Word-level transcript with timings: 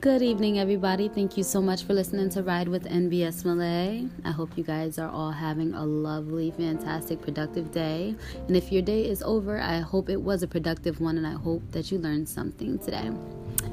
Good 0.00 0.22
evening, 0.22 0.60
everybody. 0.60 1.08
Thank 1.08 1.36
you 1.36 1.42
so 1.42 1.60
much 1.60 1.82
for 1.82 1.92
listening 1.92 2.30
to 2.30 2.44
Ride 2.44 2.68
with 2.68 2.84
MBS 2.84 3.44
Malay. 3.44 4.06
I 4.24 4.30
hope 4.30 4.56
you 4.56 4.62
guys 4.62 4.96
are 4.96 5.08
all 5.08 5.32
having 5.32 5.74
a 5.74 5.84
lovely, 5.84 6.52
fantastic, 6.52 7.20
productive 7.20 7.72
day. 7.72 8.14
And 8.46 8.56
if 8.56 8.70
your 8.70 8.80
day 8.80 9.08
is 9.08 9.24
over, 9.24 9.58
I 9.58 9.80
hope 9.80 10.08
it 10.08 10.22
was 10.22 10.44
a 10.44 10.46
productive 10.46 11.00
one 11.00 11.16
and 11.16 11.26
I 11.26 11.32
hope 11.32 11.62
that 11.72 11.90
you 11.90 11.98
learned 11.98 12.28
something 12.28 12.78
today. 12.78 13.10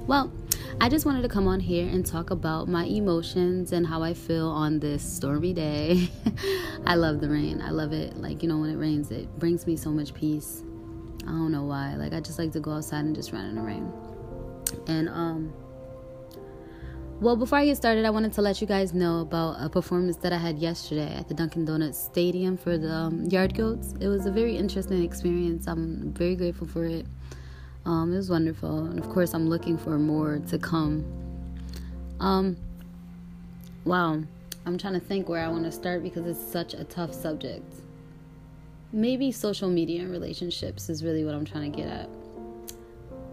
Well, 0.08 0.34
I 0.82 0.90
just 0.90 1.06
wanted 1.06 1.22
to 1.22 1.30
come 1.30 1.48
on 1.48 1.60
here 1.60 1.88
and 1.88 2.04
talk 2.04 2.32
about 2.32 2.68
my 2.68 2.86
emotions 2.86 3.72
and 3.72 3.86
how 3.86 4.02
I 4.02 4.16
feel 4.16 4.48
on 4.48 4.80
this 4.80 5.04
stormy 5.04 5.54
day. 5.54 6.10
I 6.88 6.96
love 6.96 7.22
the 7.22 7.30
rain. 7.30 7.62
I 7.62 7.70
love 7.70 7.94
it. 7.94 8.18
Like, 8.18 8.42
you 8.42 8.50
know, 8.50 8.58
when 8.58 8.72
it 8.72 8.78
rains, 8.78 9.12
it 9.12 9.28
brings 9.38 9.68
me 9.68 9.78
so 9.78 9.92
much 9.92 10.12
peace. 10.16 10.64
I 11.22 11.28
don't 11.28 11.52
know 11.52 11.66
why. 11.66 11.94
Like, 11.94 12.14
I 12.14 12.20
just 12.20 12.40
like 12.40 12.52
to 12.54 12.60
go 12.60 12.72
outside 12.72 13.06
and 13.06 13.14
just 13.14 13.32
run 13.32 13.46
in 13.46 13.54
the 13.54 13.62
rain. 13.62 13.94
And, 14.88 15.08
um, 15.10 15.54
well, 17.22 17.38
before 17.38 17.60
I 17.60 17.66
get 17.66 17.78
started, 17.78 18.04
I 18.04 18.10
wanted 18.10 18.34
to 18.34 18.42
let 18.42 18.60
you 18.60 18.68
guys 18.68 18.94
know 18.94 19.22
about 19.22 19.56
a 19.60 19.70
performance 19.70 20.18
that 20.18 20.34
I 20.34 20.38
had 20.38 20.58
yesterday 20.60 21.16
at 21.16 21.30
the 21.30 21.34
Dunkin' 21.34 21.64
Donuts 21.64 21.98
Stadium 21.98 22.58
for 22.58 22.78
the 22.78 22.92
um, 22.92 23.24
Yard 23.26 23.56
Goats. 23.56 23.94
It 24.02 24.10
was 24.10 24.26
a 24.26 24.32
very 24.32 24.58
interesting 24.58 25.02
experience. 25.02 25.66
I'm 25.66 26.12
very 26.12 26.36
grateful 26.36 26.68
for 26.68 26.84
it. 26.84 27.06
Um, 27.86 28.12
it 28.12 28.18
was 28.18 28.30
wonderful, 28.30 28.86
and 28.86 29.00
of 29.00 29.08
course, 29.10 29.34
I'm 29.34 29.48
looking 29.48 29.78
for 29.78 29.98
more 29.98 30.40
to 30.50 30.58
come. 30.58 31.06
Um, 32.20 32.58
wow, 33.86 34.22
I'm 34.66 34.78
trying 34.78 34.96
to 34.96 35.00
think 35.00 35.30
where 35.30 35.44
I 35.44 35.48
want 35.48 35.64
to 35.64 35.72
start 35.72 36.04
because 36.04 36.26
it's 36.26 36.52
such 36.52 36.74
a 36.74 36.84
tough 36.84 37.14
subject. 37.14 37.76
Maybe 38.92 39.32
social 39.32 39.70
media 39.70 40.02
and 40.02 40.12
relationships 40.12 40.90
is 40.90 41.04
really 41.04 41.24
what 41.24 41.34
I'm 41.34 41.46
trying 41.46 41.72
to 41.72 41.78
get 41.78 41.88
at, 41.88 42.10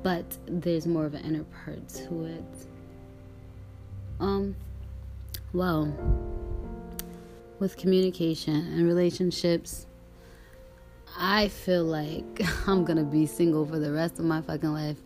but 0.05 0.39
there's 0.47 0.87
more 0.87 1.05
of 1.05 1.15
an 1.15 1.25
inner 1.25 1.45
part 1.45 1.89
to 1.89 2.25
it. 2.27 2.67
Um, 4.23 4.55
well, 5.53 5.93
with 7.59 7.77
communication 7.77 8.55
and 8.55 8.87
relationships, 8.87 9.89
I 11.19 11.49
feel 11.49 11.83
like 11.83 12.41
I'm 12.69 12.85
gonna 12.85 13.03
be 13.03 13.27
single 13.27 13.67
for 13.67 13.81
the 13.81 13.91
rest 13.91 14.21
of 14.21 14.25
my 14.25 14.41
fucking 14.41 14.73
life. 14.73 14.99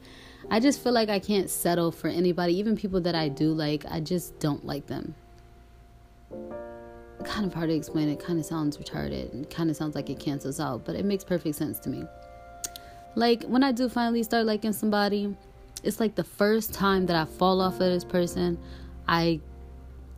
I 0.51 0.61
just 0.61 0.83
feel 0.83 0.93
like 0.93 1.09
I 1.09 1.19
can't 1.19 1.49
settle 1.49 1.91
for 1.91 2.09
anybody, 2.09 2.59
even 2.59 2.77
people 2.77 3.01
that 3.01 3.15
I 3.15 3.31
do 3.31 3.55
like, 3.55 3.87
I 3.91 4.01
just 4.01 4.39
don't 4.39 4.67
like 4.67 4.87
them. 4.87 5.15
Kind 7.25 7.47
of 7.47 7.55
hard 7.55 7.71
to 7.71 7.75
explain. 7.75 8.11
It 8.11 8.21
kind 8.21 8.39
of 8.39 8.45
sounds 8.45 8.77
retarded 8.77 9.33
and 9.33 9.49
kind 9.49 9.71
of 9.71 9.77
sounds 9.77 9.95
like 9.95 10.11
it 10.11 10.21
cancels 10.21 10.61
out, 10.61 10.85
but 10.85 10.95
it 10.95 11.07
makes 11.07 11.25
perfect 11.25 11.57
sense 11.57 11.79
to 11.81 11.89
me. 11.89 12.05
Like 13.15 13.45
when 13.45 13.65
I 13.65 13.73
do 13.73 13.89
finally 13.89 14.23
start 14.23 14.45
liking 14.45 14.75
somebody, 14.75 15.35
it's 15.83 16.01
like 16.01 16.17
the 16.17 16.25
first 16.25 16.75
time 16.75 17.07
that 17.07 17.17
I 17.17 17.25
fall 17.25 17.63
off 17.63 17.75
of 17.75 17.81
this 17.81 18.05
person, 18.05 18.59
I 19.09 19.41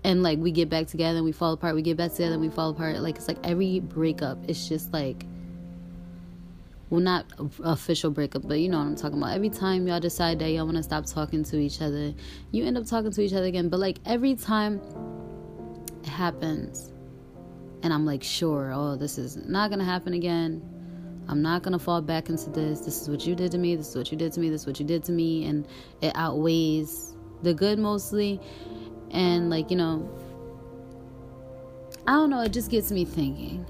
and 0.04 0.22
like 0.22 0.38
we 0.38 0.52
get 0.52 0.68
back 0.68 0.86
together 0.86 1.16
and 1.16 1.24
we 1.24 1.32
fall 1.32 1.52
apart, 1.52 1.74
we 1.74 1.82
get 1.82 1.96
back 1.96 2.12
together 2.12 2.34
and 2.34 2.42
we 2.42 2.48
fall 2.48 2.70
apart. 2.70 2.98
Like 3.00 3.16
it's 3.16 3.28
like 3.28 3.38
every 3.44 3.80
breakup, 3.80 4.38
it's 4.48 4.68
just 4.68 4.92
like 4.92 5.24
well, 6.90 7.00
not 7.00 7.26
official 7.64 8.10
breakup, 8.10 8.48
but 8.48 8.60
you 8.60 8.68
know 8.68 8.78
what 8.78 8.86
I'm 8.86 8.96
talking 8.96 9.18
about. 9.18 9.34
Every 9.34 9.50
time 9.50 9.86
y'all 9.86 10.00
decide 10.00 10.38
that 10.38 10.50
y'all 10.50 10.64
want 10.64 10.78
to 10.78 10.82
stop 10.82 11.04
talking 11.04 11.44
to 11.44 11.58
each 11.58 11.82
other, 11.82 12.14
you 12.50 12.64
end 12.64 12.78
up 12.78 12.86
talking 12.86 13.10
to 13.10 13.20
each 13.20 13.34
other 13.34 13.44
again. 13.44 13.68
But 13.68 13.80
like 13.80 13.98
every 14.06 14.34
time 14.34 14.80
it 16.02 16.08
happens, 16.08 16.92
and 17.82 17.92
I'm 17.92 18.06
like, 18.06 18.22
sure, 18.22 18.72
oh, 18.74 18.96
this 18.96 19.18
is 19.18 19.36
not 19.36 19.70
gonna 19.70 19.84
happen 19.84 20.14
again. 20.14 20.62
I'm 21.28 21.42
not 21.42 21.62
gonna 21.62 21.78
fall 21.78 22.00
back 22.00 22.30
into 22.30 22.48
this. 22.48 22.80
This 22.80 23.02
is 23.02 23.10
what 23.10 23.26
you 23.26 23.34
did 23.34 23.52
to 23.52 23.58
me. 23.58 23.76
This 23.76 23.90
is 23.90 23.96
what 23.96 24.10
you 24.10 24.16
did 24.16 24.32
to 24.32 24.40
me. 24.40 24.48
This 24.48 24.62
is 24.62 24.66
what 24.66 24.80
you 24.80 24.86
did 24.86 25.04
to 25.04 25.12
me, 25.12 25.44
and 25.44 25.68
it 26.00 26.12
outweighs 26.14 27.14
the 27.42 27.54
good 27.54 27.78
mostly. 27.78 28.40
And 29.10 29.50
like 29.50 29.70
you 29.70 29.76
know, 29.76 30.08
I 32.06 32.12
don't 32.12 32.30
know. 32.30 32.40
It 32.40 32.52
just 32.52 32.70
gets 32.70 32.90
me 32.90 33.04
thinking 33.04 33.66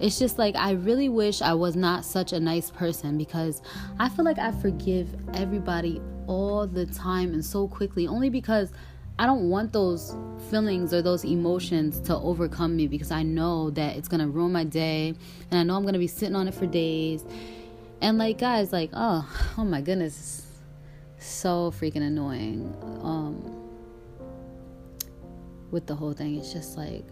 it's 0.00 0.18
just 0.18 0.38
like 0.38 0.54
I 0.56 0.72
really 0.72 1.08
wish 1.08 1.42
I 1.42 1.54
was 1.54 1.74
not 1.74 2.04
such 2.04 2.32
a 2.32 2.38
nice 2.38 2.70
person 2.70 3.18
because 3.18 3.62
I 3.98 4.08
feel 4.08 4.24
like 4.24 4.38
I 4.38 4.52
forgive 4.52 5.08
everybody 5.34 6.00
all 6.26 6.66
the 6.66 6.86
time 6.86 7.32
and 7.32 7.44
so 7.44 7.66
quickly 7.66 8.06
only 8.06 8.30
because 8.30 8.70
I 9.18 9.26
don't 9.26 9.50
want 9.50 9.72
those 9.72 10.14
feelings 10.50 10.94
or 10.94 11.02
those 11.02 11.24
emotions 11.24 11.98
to 12.02 12.16
overcome 12.16 12.76
me 12.76 12.86
because 12.86 13.10
I 13.10 13.24
know 13.24 13.70
that 13.70 13.96
it's 13.96 14.06
to 14.20 14.28
ruin 14.28 14.52
my 14.52 14.62
day 14.62 15.14
and 15.50 15.58
I 15.58 15.64
know 15.64 15.74
I'm 15.74 15.82
to 15.94 15.98
be 15.98 16.06
sitting 16.06 16.36
on 16.36 16.46
it 16.46 16.54
for 16.54 16.66
days. 16.66 17.24
And 18.00 18.16
like 18.16 18.38
guys 18.38 18.72
like, 18.72 18.90
oh, 18.92 19.28
oh 19.58 19.64
my 19.64 19.80
goodness. 19.80 20.47
So 21.18 21.72
freaking 21.72 22.02
annoying. 22.02 22.74
Um 23.02 23.54
with 25.70 25.86
the 25.86 25.94
whole 25.94 26.12
thing. 26.12 26.36
It's 26.36 26.52
just 26.52 26.76
like 26.76 27.04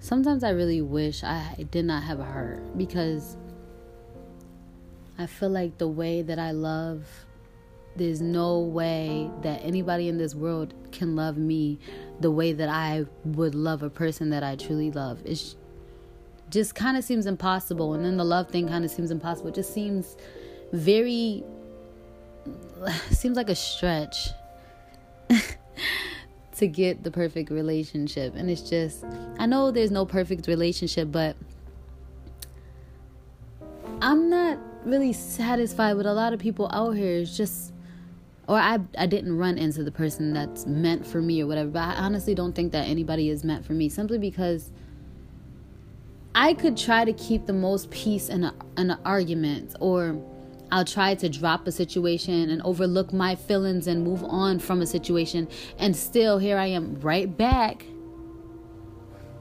sometimes 0.00 0.44
I 0.44 0.50
really 0.50 0.82
wish 0.82 1.24
I 1.24 1.66
did 1.70 1.84
not 1.84 2.02
have 2.02 2.20
a 2.20 2.24
heart 2.24 2.76
because 2.76 3.36
I 5.18 5.26
feel 5.26 5.48
like 5.48 5.78
the 5.78 5.88
way 5.88 6.22
that 6.22 6.38
I 6.38 6.50
love, 6.50 7.06
there's 7.96 8.20
no 8.20 8.58
way 8.58 9.30
that 9.42 9.60
anybody 9.64 10.08
in 10.08 10.18
this 10.18 10.34
world 10.34 10.74
can 10.90 11.14
love 11.14 11.38
me 11.38 11.78
the 12.20 12.30
way 12.30 12.52
that 12.52 12.68
I 12.68 13.06
would 13.24 13.54
love 13.54 13.82
a 13.82 13.90
person 13.90 14.30
that 14.30 14.42
I 14.42 14.56
truly 14.56 14.90
love. 14.90 15.22
It 15.24 15.54
just 16.50 16.74
kind 16.74 16.96
of 16.96 17.04
seems 17.04 17.26
impossible. 17.26 17.94
And 17.94 18.04
then 18.04 18.16
the 18.16 18.24
love 18.24 18.48
thing 18.50 18.68
kind 18.68 18.84
of 18.84 18.90
seems 18.90 19.10
impossible. 19.10 19.48
It 19.48 19.54
just 19.54 19.72
seems 19.72 20.16
very, 20.72 21.44
seems 23.10 23.36
like 23.36 23.50
a 23.50 23.54
stretch. 23.54 24.30
to 26.56 26.68
get 26.68 27.02
the 27.02 27.10
perfect 27.10 27.50
relationship. 27.50 28.34
And 28.36 28.48
it's 28.48 28.68
just, 28.68 29.04
I 29.38 29.46
know 29.46 29.70
there's 29.70 29.90
no 29.90 30.06
perfect 30.06 30.46
relationship, 30.46 31.10
but 31.10 31.36
I'm 34.00 34.30
not 34.30 34.58
really 34.84 35.12
satisfied 35.12 35.94
with 35.94 36.06
a 36.06 36.14
lot 36.14 36.32
of 36.32 36.38
people 36.38 36.68
out 36.72 36.92
here. 36.92 37.16
It's 37.18 37.36
just, 37.36 37.72
or 38.48 38.56
I, 38.56 38.78
I 38.96 39.06
didn't 39.06 39.36
run 39.36 39.58
into 39.58 39.82
the 39.82 39.90
person 39.90 40.32
that's 40.32 40.66
meant 40.66 41.06
for 41.06 41.20
me 41.20 41.42
or 41.42 41.46
whatever. 41.46 41.70
But 41.70 41.82
I 41.82 41.94
honestly 41.94 42.34
don't 42.34 42.54
think 42.54 42.72
that 42.72 42.86
anybody 42.86 43.30
is 43.30 43.44
meant 43.44 43.64
for 43.64 43.72
me 43.72 43.88
simply 43.88 44.18
because 44.18 44.70
I 46.34 46.54
could 46.54 46.76
try 46.76 47.04
to 47.04 47.12
keep 47.12 47.46
the 47.46 47.52
most 47.52 47.90
peace 47.90 48.28
in, 48.28 48.44
in 48.76 48.90
an 48.90 48.98
argument 49.04 49.74
or 49.80 50.20
I'll 50.70 50.84
try 50.84 51.14
to 51.16 51.28
drop 51.28 51.66
a 51.66 51.72
situation 51.72 52.50
and 52.50 52.60
overlook 52.62 53.12
my 53.12 53.34
feelings 53.34 53.86
and 53.86 54.02
move 54.02 54.24
on 54.24 54.58
from 54.58 54.82
a 54.82 54.86
situation. 54.86 55.48
And 55.78 55.94
still, 55.96 56.38
here 56.38 56.58
I 56.58 56.66
am 56.66 56.98
right 57.00 57.34
back. 57.36 57.84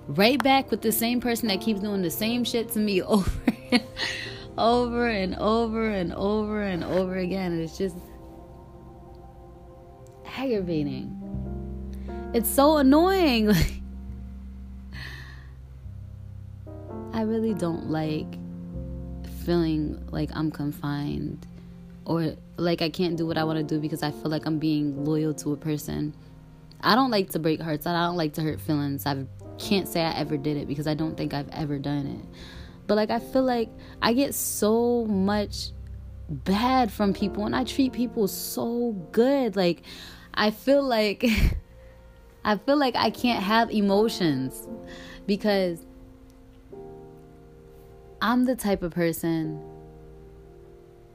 Right 0.07 0.41
back 0.43 0.69
with 0.69 0.81
the 0.81 0.91
same 0.91 1.21
person 1.21 1.47
that 1.47 1.61
keeps 1.61 1.79
doing 1.79 2.01
the 2.01 2.11
same 2.11 2.43
shit 2.43 2.69
to 2.73 2.79
me 2.79 3.01
over 3.01 3.31
and 3.47 3.83
over 4.57 5.07
and 5.07 5.35
over 5.37 5.91
and 5.91 6.13
over 6.13 6.61
and 6.61 6.83
over 6.83 7.15
again. 7.17 7.59
It's 7.59 7.77
just 7.77 7.95
aggravating. 10.35 11.19
It's 12.33 12.49
so 12.49 12.77
annoying. 12.77 13.53
I 17.13 17.21
really 17.21 17.53
don't 17.53 17.89
like 17.89 18.42
feeling 19.45 20.05
like 20.11 20.29
I'm 20.33 20.51
confined 20.51 21.45
or 22.05 22.35
like 22.57 22.81
I 22.81 22.89
can't 22.89 23.15
do 23.15 23.25
what 23.25 23.37
I 23.37 23.43
want 23.43 23.57
to 23.57 23.63
do 23.63 23.79
because 23.79 24.03
I 24.03 24.11
feel 24.11 24.29
like 24.29 24.45
I'm 24.45 24.59
being 24.59 25.05
loyal 25.05 25.33
to 25.35 25.53
a 25.53 25.57
person. 25.57 26.13
I 26.81 26.95
don't 26.95 27.11
like 27.11 27.29
to 27.31 27.39
break 27.39 27.61
hearts. 27.61 27.85
I 27.85 28.05
don't 28.05 28.17
like 28.17 28.33
to 28.33 28.41
hurt 28.41 28.59
feelings. 28.59 29.05
I 29.05 29.25
can't 29.57 29.87
say 29.87 30.01
I 30.01 30.13
ever 30.13 30.37
did 30.37 30.57
it 30.57 30.67
because 30.67 30.87
I 30.87 30.93
don't 30.93 31.15
think 31.15 31.33
I've 31.33 31.49
ever 31.49 31.79
done 31.79 32.07
it. 32.07 32.39
But 32.87 32.95
like 32.95 33.09
I 33.09 33.19
feel 33.19 33.43
like 33.43 33.69
I 34.01 34.13
get 34.13 34.35
so 34.35 35.05
much 35.05 35.69
bad 36.29 36.91
from 36.91 37.13
people 37.13 37.45
and 37.45 37.55
I 37.55 37.63
treat 37.63 37.93
people 37.93 38.27
so 38.27 38.91
good. 39.11 39.55
Like 39.55 39.83
I 40.33 40.51
feel 40.51 40.83
like 40.83 41.25
I 42.45 42.57
feel 42.57 42.77
like 42.77 42.95
I 42.95 43.09
can't 43.09 43.41
have 43.41 43.71
emotions 43.71 44.67
because 45.25 45.79
I'm 48.23 48.45
the 48.45 48.55
type 48.55 48.81
of 48.81 48.91
person 48.91 49.61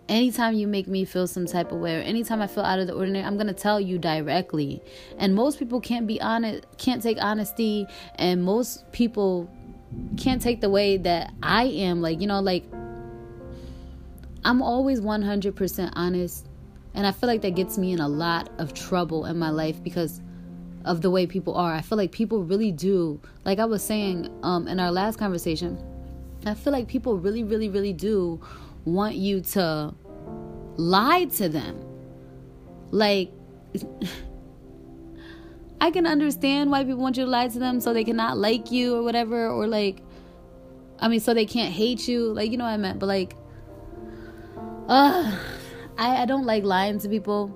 anytime 0.08 0.54
you 0.54 0.66
make 0.66 0.88
me 0.88 1.04
feel 1.04 1.26
some 1.26 1.46
type 1.46 1.70
of 1.72 1.78
way 1.78 1.98
or 1.98 2.00
anytime 2.00 2.40
I 2.40 2.46
feel 2.46 2.64
out 2.64 2.78
of 2.78 2.86
the 2.86 2.94
ordinary, 2.94 3.24
I'm 3.24 3.36
gonna 3.36 3.52
tell 3.52 3.80
you 3.80 3.98
directly. 3.98 4.82
And 5.18 5.34
most 5.34 5.58
people 5.58 5.80
can't 5.80 6.06
be 6.06 6.20
honest, 6.20 6.64
can't 6.78 7.02
take 7.02 7.18
honesty, 7.20 7.86
and 8.16 8.42
most 8.42 8.90
people 8.92 9.50
can't 10.16 10.40
take 10.40 10.60
the 10.60 10.70
way 10.70 10.96
that 10.98 11.32
I 11.42 11.64
am. 11.64 12.00
Like, 12.00 12.20
you 12.20 12.26
know, 12.26 12.40
like 12.40 12.64
I'm 14.44 14.62
always 14.62 15.00
100% 15.00 15.92
honest. 15.94 16.46
And 16.94 17.06
I 17.06 17.12
feel 17.12 17.28
like 17.28 17.42
that 17.42 17.54
gets 17.54 17.78
me 17.78 17.92
in 17.92 18.00
a 18.00 18.08
lot 18.08 18.50
of 18.58 18.72
trouble 18.72 19.26
in 19.26 19.38
my 19.38 19.50
life 19.50 19.82
because 19.82 20.20
of 20.84 21.02
the 21.02 21.10
way 21.10 21.26
people 21.26 21.54
are. 21.54 21.72
I 21.72 21.82
feel 21.82 21.98
like 21.98 22.12
people 22.12 22.42
really 22.44 22.72
do. 22.72 23.20
Like 23.44 23.58
I 23.58 23.66
was 23.66 23.82
saying 23.82 24.30
um, 24.42 24.66
in 24.66 24.80
our 24.80 24.90
last 24.90 25.18
conversation, 25.18 25.78
I 26.46 26.54
feel 26.54 26.72
like 26.72 26.88
people 26.88 27.18
really, 27.18 27.44
really, 27.44 27.68
really 27.68 27.92
do 27.92 28.40
want 28.84 29.16
you 29.16 29.40
to 29.40 29.94
lie 30.76 31.24
to 31.24 31.48
them. 31.48 31.84
Like, 32.90 33.32
I 35.80 35.90
can 35.90 36.06
understand 36.06 36.70
why 36.70 36.84
people 36.84 37.00
want 37.00 37.16
you 37.16 37.24
to 37.24 37.30
lie 37.30 37.48
to 37.48 37.58
them 37.58 37.80
so 37.80 37.92
they 37.92 38.04
cannot 38.04 38.36
like 38.36 38.70
you 38.70 38.96
or 38.96 39.02
whatever, 39.02 39.48
or 39.48 39.66
like, 39.66 40.02
I 40.98 41.08
mean, 41.08 41.20
so 41.20 41.34
they 41.34 41.46
can't 41.46 41.72
hate 41.72 42.08
you. 42.08 42.32
Like, 42.32 42.50
you 42.50 42.56
know 42.56 42.64
what 42.64 42.70
I 42.70 42.76
meant? 42.76 42.98
But 42.98 43.06
like, 43.06 43.36
I, 44.88 45.38
I 45.98 46.26
don't 46.26 46.46
like 46.46 46.64
lying 46.64 46.98
to 47.00 47.08
people. 47.08 47.54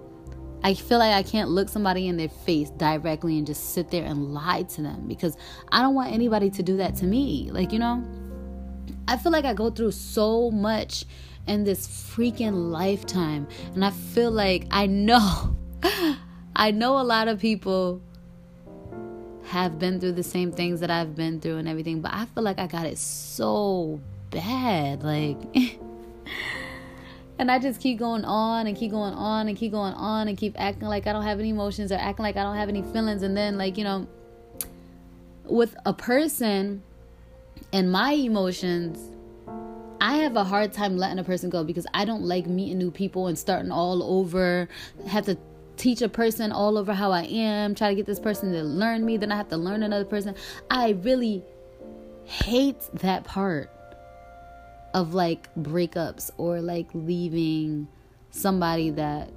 I 0.65 0.75
feel 0.75 0.99
like 0.99 1.13
I 1.13 1.29
can't 1.29 1.51
look 1.51 1.69
somebody 1.69 2.07
in 2.07 2.17
their 2.17 2.29
face 2.29 2.71
directly 2.71 3.37
and 3.37 3.47
just 3.47 3.75
sit 3.75 3.91
there 3.91 4.05
and 4.05 4.33
lie 4.33 4.63
to 4.63 4.83
them 4.83 5.09
because 5.09 5.37
I 5.73 5.83
don't 5.83 5.95
want 5.95 6.13
anybody 6.13 6.51
to 6.51 6.63
do 6.63 6.77
that 6.77 6.95
to 6.97 7.07
me. 7.07 7.51
Like, 7.51 7.73
you 7.73 7.81
know, 7.81 8.05
I 9.09 9.17
feel 9.17 9.33
like 9.33 9.45
I 9.45 9.55
go 9.55 9.71
through 9.71 9.93
so 9.93 10.51
much 10.51 11.05
in 11.47 11.65
this 11.65 11.87
freaking 11.87 12.71
lifetime. 12.71 13.49
And 13.75 13.85
I 13.85 13.91
feel 13.91 14.31
like 14.31 14.67
I 14.71 14.87
know, 14.87 15.57
I 16.57 16.71
know 16.71 16.99
a 16.99 17.03
lot 17.03 17.29
of 17.29 17.41
people 17.41 18.01
have 19.45 19.79
been 19.79 20.01
through 20.01 20.13
the 20.13 20.23
same 20.23 20.53
things 20.53 20.81
that 20.81 20.91
I've 20.91 21.15
been 21.15 21.41
through 21.41 21.59
and 21.59 21.69
everything, 21.69 22.01
but 22.01 22.13
I 22.15 22.27
feel 22.27 22.43
like 22.43 22.59
I 22.59 22.67
got 22.67 22.87
it 22.87 22.99
so 22.99 24.01
bad. 24.31 25.03
Like, 25.03 25.37
and 27.39 27.51
I 27.51 27.59
just 27.59 27.81
keep 27.81 27.99
going 27.99 28.25
on 28.25 28.67
and 28.67 28.77
keep 28.77 28.93
going 28.93 29.15
on 29.15 29.49
and 29.49 29.57
keep 29.57 29.73
going 29.73 29.95
on 29.95 30.29
and 30.29 30.39
keep 30.39 30.59
acting 30.59 30.89
like 30.89 31.07
I 31.07 31.13
don't 31.13 31.25
have 31.25 31.39
any 31.39 31.51
emotions 31.51 31.93
or 31.93 31.97
acting 31.97 32.23
like 32.23 32.37
I 32.37 32.43
don't 32.43 32.57
have 32.57 32.69
any 32.69 32.83
feelings. 32.83 33.23
And 33.23 33.37
then, 33.37 33.59
like, 33.59 33.77
you 33.77 33.85
know, 33.85 34.07
with 35.45 35.77
a 35.85 35.93
person 35.93 36.83
and 37.73 37.91
my 37.91 38.13
emotions, 38.13 38.99
I 40.01 40.17
have 40.17 40.37
a 40.37 40.45
hard 40.45 40.73
time 40.73 40.97
letting 40.97 41.19
a 41.19 41.25
person 41.25 41.49
go 41.49 41.65
because 41.65 41.87
I 41.95 42.05
don't 42.05 42.23
like 42.23 42.47
meeting 42.47 42.79
new 42.79 42.91
people 42.91 43.29
and 43.29 43.39
starting 43.39 43.71
all 43.71 44.03
over, 44.03 44.69
have 45.07 45.27
to 45.27 45.39
teach 45.77 46.03
a 46.03 46.09
person 46.09 46.53
all 46.53 46.77
over 46.77 46.93
how 46.93 47.13
I 47.13 47.23
am, 47.23 47.75
try 47.75 47.89
to 47.89 47.95
get 47.95 48.07
this 48.07 48.21
person 48.21 48.53
to 48.53 48.63
learn 48.63 49.05
me, 49.05 49.17
then 49.17 49.33
I 49.33 49.37
have 49.37 49.49
to 49.49 49.57
learn 49.57 49.83
another 49.83 50.05
person. 50.05 50.35
I 50.71 50.91
really 50.91 51.43
hate 52.25 52.81
that 52.95 53.25
part 53.25 53.71
of 54.95 55.15
like 55.15 55.53
breakups 55.55 56.31
or 56.37 56.61
like 56.61 56.89
leaving 56.95 57.89
somebody 58.31 58.91
that 58.91 59.31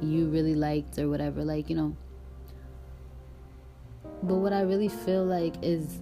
you 0.00 0.26
really 0.28 0.54
liked 0.54 0.98
or 0.98 1.08
whatever 1.08 1.44
like 1.44 1.70
you 1.70 1.76
know 1.76 1.96
but 4.22 4.36
what 4.36 4.52
i 4.52 4.60
really 4.60 4.88
feel 4.88 5.24
like 5.24 5.54
is 5.62 5.98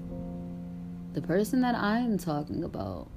the 1.14 1.22
person 1.22 1.60
that 1.60 1.74
i'm 1.76 2.18
talking 2.18 2.64
about 2.64 3.08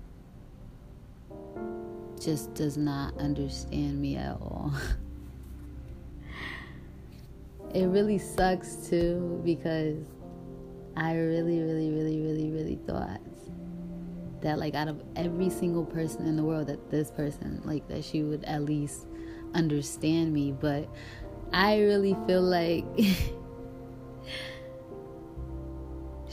just 2.19 2.53
does 2.53 2.77
not 2.77 3.15
understand 3.17 3.99
me 4.01 4.15
at 4.15 4.33
all. 4.41 4.73
It 7.73 7.85
really 7.87 8.17
sucks 8.17 8.87
too 8.89 9.41
because 9.43 9.97
i 10.95 11.13
really 11.13 11.61
really 11.61 11.91
really 11.91 12.21
really 12.21 12.49
really 12.49 12.79
thought 12.87 13.19
that 14.41 14.57
like 14.57 14.73
out 14.73 14.87
of 14.87 15.03
every 15.17 15.49
single 15.49 15.83
person 15.85 16.25
in 16.25 16.37
the 16.37 16.43
world 16.43 16.67
that 16.67 16.89
this 16.89 17.11
person 17.11 17.61
like 17.65 17.87
that 17.89 18.05
she 18.05 18.23
would 18.23 18.45
at 18.45 18.63
least 18.63 19.05
understand 19.53 20.33
me. 20.33 20.53
But 20.53 20.87
i 21.51 21.77
really 21.79 22.15
feel 22.25 22.41
like 22.41 22.85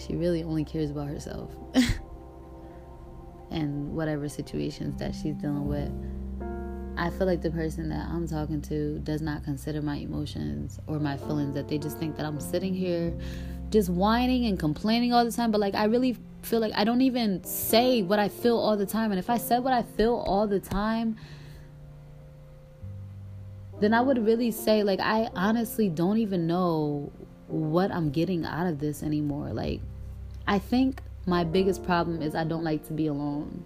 she 0.06 0.17
really 0.17 0.43
only 0.43 0.65
cares 0.65 0.91
about 0.91 1.09
herself 1.09 1.51
and 3.51 3.95
whatever 3.95 4.29
situations 4.29 4.97
that 4.97 5.15
she's 5.15 5.35
dealing 5.37 5.67
with 5.67 5.91
I 6.97 7.11
feel 7.11 7.27
like 7.27 7.43
the 7.43 7.51
person 7.51 7.89
that 7.89 8.06
I'm 8.09 8.29
talking 8.29 8.62
to 8.62 8.99
does 9.01 9.21
not 9.21 9.43
consider 9.43 9.83
my 9.83 9.97
emotions 9.97 10.79
or 10.87 11.01
my 11.01 11.17
feelings, 11.17 11.55
that 11.55 11.69
they 11.69 11.79
just 11.79 11.99
think 11.99 12.17
that 12.17 12.25
I'm 12.25 12.39
sitting 12.39 12.73
here 12.73 13.12
just 13.71 13.89
whining 13.91 14.47
and 14.47 14.59
complaining 14.59 15.12
all 15.12 15.25
the 15.25 15.33
time. 15.33 15.51
But 15.51 15.61
like, 15.61 15.75
I 15.75 15.85
really 15.85 16.17
feel 16.43 16.61
like 16.61 16.73
I 16.77 16.85
don't 16.85 17.01
even 17.01 17.43
say 17.43 18.03
what 18.03 18.19
I 18.19 18.29
feel 18.29 18.56
all 18.56 18.77
the 18.77 18.87
time. 18.87 19.11
And 19.11 19.19
if 19.19 19.29
I 19.29 19.39
said 19.39 19.65
what 19.65 19.73
I 19.73 19.83
feel 19.83 20.23
all 20.27 20.47
the 20.47 20.61
time, 20.61 21.17
then 23.81 23.93
I 23.93 24.01
would 24.01 24.25
really 24.25 24.53
say, 24.53 24.85
like, 24.85 25.01
I 25.01 25.29
honestly 25.35 25.89
don't 25.89 26.19
even 26.19 26.47
know 26.47 27.11
what 27.49 27.91
I'm 27.91 28.11
getting 28.11 28.45
out 28.45 28.69
of 28.69 28.79
this 28.79 29.03
anymore. 29.03 29.53
Like, 29.53 29.81
I 30.46 30.58
think 30.58 31.00
my 31.26 31.44
biggest 31.44 31.85
problem 31.85 32.20
is 32.20 32.35
I 32.35 32.44
don't 32.44 32.64
like 32.64 32.87
to 32.87 32.93
be 32.93 33.06
alone. 33.06 33.64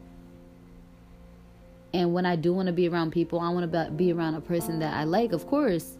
And 1.93 2.13
when 2.13 2.27
I 2.27 2.37
do 2.37 2.53
want 2.53 2.67
to 2.67 2.73
be 2.73 2.89
around 2.89 3.13
people, 3.13 3.41
I 3.41 3.49
want 3.49 3.71
to 3.71 3.91
be 3.91 4.13
around 4.13 4.35
a 4.35 4.41
person 4.41 4.79
that 4.81 4.95
I 4.95 5.05
like, 5.05 5.33
of 5.33 5.47
course. 5.47 5.97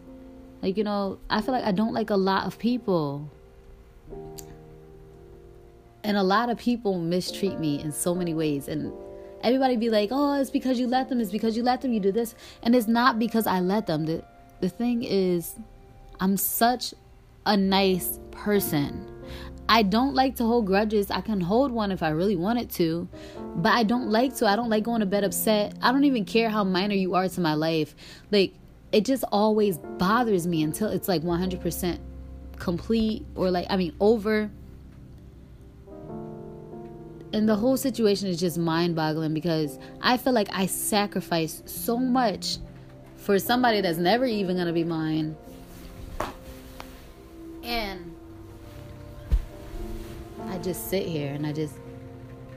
Like, 0.61 0.77
you 0.77 0.83
know, 0.83 1.19
I 1.29 1.41
feel 1.41 1.53
like 1.53 1.63
I 1.63 1.71
don't 1.71 1.93
like 1.93 2.09
a 2.09 2.15
lot 2.15 2.45
of 2.45 2.59
people. 2.59 3.29
And 6.03 6.15
a 6.15 6.23
lot 6.23 6.49
of 6.49 6.57
people 6.57 6.99
mistreat 6.99 7.59
me 7.59 7.81
in 7.81 7.91
so 7.91 8.13
many 8.13 8.33
ways. 8.33 8.67
And 8.67 8.93
everybody 9.41 9.77
be 9.77 9.89
like, 9.89 10.09
oh, 10.11 10.39
it's 10.39 10.49
because 10.49 10.79
you 10.79 10.87
let 10.87 11.09
them. 11.09 11.19
It's 11.19 11.31
because 11.31 11.57
you 11.57 11.63
let 11.63 11.81
them. 11.81 11.91
You 11.91 11.99
do 11.99 12.11
this. 12.11 12.35
And 12.61 12.75
it's 12.75 12.87
not 12.87 13.19
because 13.19 13.47
I 13.47 13.59
let 13.59 13.87
them. 13.87 14.05
The, 14.05 14.23
the 14.61 14.69
thing 14.69 15.03
is, 15.03 15.55
I'm 16.19 16.37
such 16.37 16.93
a 17.45 17.57
nice 17.57 18.19
person. 18.31 19.18
I 19.71 19.83
don't 19.83 20.15
like 20.15 20.35
to 20.37 20.43
hold 20.45 20.65
grudges. 20.65 21.11
I 21.11 21.21
can 21.21 21.39
hold 21.39 21.71
one 21.71 21.91
if 21.91 22.01
I 22.01 22.09
really 22.09 22.35
wanted 22.35 22.71
to, 22.71 23.07
but 23.55 23.71
I 23.71 23.83
don't 23.83 24.09
like 24.09 24.35
to. 24.37 24.47
I 24.47 24.55
don't 24.55 24.69
like 24.69 24.83
going 24.83 25.01
to 25.01 25.05
bed 25.05 25.23
upset. 25.23 25.75
I 25.79 25.91
don't 25.91 26.05
even 26.05 26.25
care 26.25 26.49
how 26.49 26.63
minor 26.63 26.95
you 26.95 27.13
are 27.13 27.29
to 27.29 27.39
my 27.39 27.53
life. 27.53 27.95
Like, 28.31 28.53
it 28.91 29.05
just 29.05 29.23
always 29.31 29.77
bothers 29.77 30.47
me 30.47 30.63
until 30.63 30.89
it's 30.89 31.07
like 31.07 31.21
100% 31.21 31.99
complete 32.57 33.23
or 33.35 33.51
like, 33.51 33.67
I 33.69 33.77
mean, 33.77 33.95
over. 33.99 34.49
And 37.31 37.47
the 37.47 37.55
whole 37.55 37.77
situation 37.77 38.27
is 38.27 38.39
just 38.39 38.57
mind 38.57 38.95
boggling 38.95 39.35
because 39.35 39.77
I 40.01 40.17
feel 40.17 40.33
like 40.33 40.49
I 40.51 40.65
sacrifice 40.65 41.61
so 41.67 41.95
much 41.95 42.57
for 43.17 43.37
somebody 43.37 43.81
that's 43.81 43.99
never 43.99 44.25
even 44.25 44.55
going 44.55 44.65
to 44.65 44.73
be 44.73 44.83
mine. 44.83 45.37
And 47.61 48.15
just 50.63 50.89
sit 50.89 51.05
here 51.05 51.33
and 51.33 51.45
I 51.45 51.53
just 51.53 51.75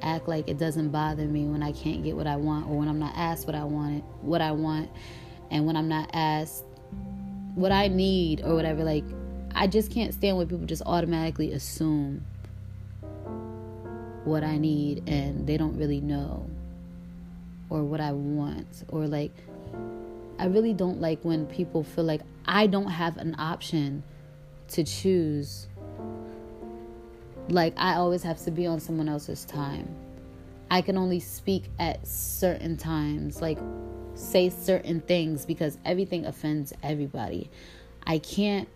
act 0.02 0.28
like 0.28 0.49
it 0.49 0.58
doesn't 0.58 0.90
bother 0.90 1.25
me 1.25 1.44
when 1.44 1.62
I 1.62 1.72
can't 1.72 2.02
get 2.02 2.16
what 2.16 2.26
I 2.26 2.37
want 2.37 2.69
or 2.69 2.78
when 2.78 2.88
I'm 2.88 2.99
not 2.99 3.14
asked 3.16 3.46
what 3.46 3.54
I 3.54 3.64
wanted, 3.64 4.02
what 4.20 4.40
I 4.40 4.52
want, 4.52 4.90
and 5.50 5.66
when 5.66 5.76
I'm 5.76 5.88
not 5.88 6.10
asked 6.12 6.65
what 7.55 7.72
I 7.72 7.88
need 7.88 8.43
or 8.43 8.55
whatever. 8.55 8.84
Like, 8.84 9.05
I 9.55 9.67
just 9.67 9.91
can't 9.91 10.12
stand 10.12 10.36
when 10.36 10.48
people 10.48 10.67
just 10.67 10.82
automatically 10.86 11.53
assume 11.53 12.24
what 14.24 14.44
I 14.44 14.56
need 14.56 15.08
and 15.08 15.46
they 15.46 15.56
don't 15.56 15.76
really 15.76 16.00
know 16.00 16.48
or 17.70 17.82
what 17.82 18.00
I 18.00 18.12
want 18.12 18.84
or 18.88 19.06
like 19.06 19.32
I 20.38 20.46
really 20.46 20.72
don't 20.72 21.00
like 21.00 21.24
when 21.24 21.46
people 21.46 21.82
feel 21.82 22.05
like 22.05 22.20
I 22.46 22.67
don't 22.67 22.88
have 22.88 23.17
an 23.17 23.34
option 23.38 24.03
to 24.69 24.84
choose 24.84 25.67
like 27.49 27.75
I 27.77 27.94
always 27.94 28.22
have 28.22 28.43
to 28.44 28.51
be 28.51 28.67
on 28.67 28.81
someone 28.81 29.08
else's 29.08 29.44
time. 29.44 29.89
I 30.70 30.81
can 30.81 30.96
only 30.96 31.20
speak 31.20 31.65
at 31.79 32.06
certain 32.06 32.77
times, 32.77 33.43
like 33.43 33.58
say 34.15 34.49
certain 34.49 35.01
things 35.01 35.44
because 35.44 35.79
everything 35.84 36.27
offends 36.27 36.72
everybody. 36.82 37.51
I 38.06 38.19
can't 38.19 38.69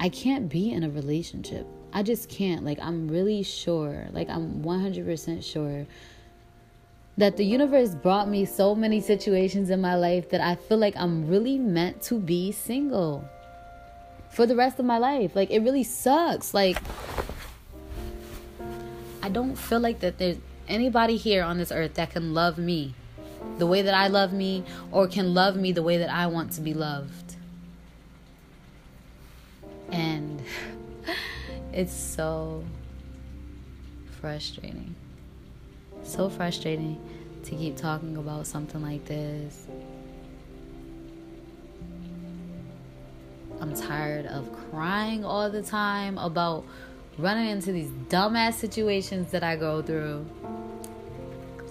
I 0.00 0.08
can't 0.08 0.48
be 0.48 0.70
in 0.70 0.84
a 0.84 0.90
relationship. 0.90 1.66
I 1.92 2.02
just 2.02 2.28
can't. 2.28 2.64
Like 2.64 2.78
I'm 2.80 3.08
really 3.08 3.42
sure, 3.42 4.06
like 4.12 4.28
I'm 4.28 4.62
100% 4.62 5.42
sure 5.42 5.86
that 7.16 7.36
the 7.36 7.44
universe 7.44 7.94
brought 7.96 8.28
me 8.28 8.44
so 8.44 8.74
many 8.76 9.00
situations 9.00 9.70
in 9.70 9.80
my 9.80 9.96
life 9.96 10.30
that 10.30 10.40
I 10.40 10.54
feel 10.54 10.78
like 10.78 10.96
I'm 10.96 11.26
really 11.26 11.58
meant 11.58 12.00
to 12.02 12.20
be 12.20 12.52
single 12.52 13.28
for 14.38 14.46
the 14.46 14.54
rest 14.54 14.78
of 14.78 14.84
my 14.84 14.98
life. 14.98 15.34
Like 15.34 15.50
it 15.50 15.58
really 15.62 15.82
sucks. 15.82 16.54
Like 16.54 16.80
I 19.20 19.28
don't 19.28 19.56
feel 19.56 19.80
like 19.80 19.98
that 19.98 20.18
there's 20.18 20.36
anybody 20.68 21.16
here 21.16 21.42
on 21.42 21.58
this 21.58 21.72
earth 21.72 21.94
that 21.94 22.10
can 22.10 22.34
love 22.34 22.56
me 22.56 22.94
the 23.58 23.66
way 23.66 23.82
that 23.82 23.94
I 23.94 24.06
love 24.06 24.32
me 24.32 24.62
or 24.92 25.08
can 25.08 25.34
love 25.34 25.56
me 25.56 25.72
the 25.72 25.82
way 25.82 25.98
that 25.98 26.08
I 26.08 26.28
want 26.28 26.52
to 26.52 26.60
be 26.60 26.72
loved. 26.72 27.34
And 29.90 30.40
it's 31.72 31.92
so 31.92 32.62
frustrating. 34.20 34.94
So 36.04 36.28
frustrating 36.28 36.96
to 37.42 37.56
keep 37.56 37.76
talking 37.76 38.16
about 38.16 38.46
something 38.46 38.82
like 38.82 39.04
this 39.04 39.66
I'm 43.60 43.74
tired 43.74 44.26
of 44.26 44.50
crying 44.70 45.24
all 45.24 45.50
the 45.50 45.62
time 45.62 46.18
about 46.18 46.64
running 47.18 47.48
into 47.48 47.72
these 47.72 47.90
dumbass 48.08 48.54
situations 48.54 49.32
that 49.32 49.42
I 49.42 49.56
go 49.56 49.82
through 49.82 50.26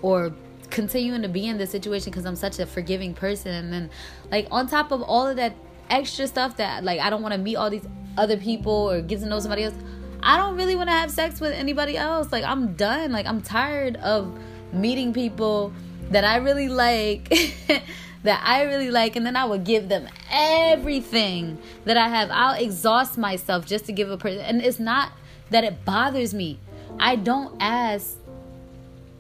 or 0.01 0.33
continuing 0.69 1.21
to 1.21 1.29
be 1.29 1.47
in 1.47 1.57
this 1.57 1.71
situation 1.71 2.11
because 2.11 2.25
I'm 2.25 2.35
such 2.35 2.59
a 2.59 2.65
forgiving 2.65 3.13
person 3.13 3.53
and 3.53 3.71
then 3.71 3.89
like 4.31 4.47
on 4.51 4.67
top 4.67 4.91
of 4.91 5.01
all 5.01 5.25
of 5.25 5.37
that 5.37 5.55
extra 5.89 6.27
stuff 6.27 6.57
that 6.57 6.83
like 6.83 6.99
I 6.99 7.09
don't 7.09 7.21
want 7.21 7.33
to 7.33 7.39
meet 7.39 7.55
all 7.55 7.69
these 7.69 7.87
other 8.17 8.37
people 8.37 8.91
or 8.91 9.01
get 9.01 9.19
to 9.21 9.25
know 9.25 9.39
somebody 9.39 9.63
else. 9.63 9.75
I 10.21 10.37
don't 10.37 10.57
really 10.57 10.75
want 10.75 10.89
to 10.89 10.93
have 10.93 11.11
sex 11.11 11.39
with 11.39 11.53
anybody 11.53 11.95
else. 11.95 12.31
Like 12.31 12.43
I'm 12.43 12.73
done. 12.73 13.11
Like 13.11 13.25
I'm 13.25 13.41
tired 13.41 13.95
of 13.97 14.37
meeting 14.73 15.13
people 15.13 15.71
that 16.09 16.23
I 16.23 16.37
really 16.37 16.67
like. 16.67 17.31
that 18.27 18.41
I 18.43 18.63
really 18.63 18.91
like, 18.91 19.15
and 19.15 19.25
then 19.25 19.35
I 19.35 19.45
would 19.45 19.63
give 19.63 19.89
them 19.89 20.07
everything 20.29 21.57
that 21.85 21.97
I 21.97 22.09
have. 22.09 22.29
I'll 22.31 22.61
exhaust 22.61 23.17
myself 23.17 23.65
just 23.65 23.85
to 23.85 23.91
give 23.91 24.11
a 24.11 24.17
person, 24.17 24.41
and 24.41 24.61
it's 24.61 24.79
not 24.79 25.11
that 25.49 25.63
it 25.63 25.85
bothers 25.85 26.33
me. 26.33 26.59
I 26.99 27.15
don't 27.15 27.55
ask, 27.59 28.17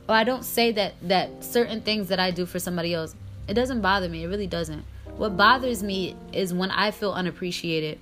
or 0.07 0.15
I 0.15 0.23
don't 0.23 0.43
say 0.43 0.71
that 0.73 0.95
that 1.03 1.43
certain 1.43 1.81
things 1.81 2.09
that 2.09 2.19
I 2.19 2.31
do 2.31 2.45
for 2.45 2.59
somebody 2.59 2.93
else. 2.93 3.15
It 3.47 3.53
doesn't 3.53 3.81
bother 3.81 4.09
me. 4.09 4.23
It 4.23 4.27
really 4.27 4.47
doesn't. 4.47 4.83
What 5.15 5.37
bothers 5.37 5.81
me 5.81 6.15
is 6.33 6.53
when 6.53 6.69
I 6.69 6.91
feel 6.91 7.13
unappreciated 7.13 7.99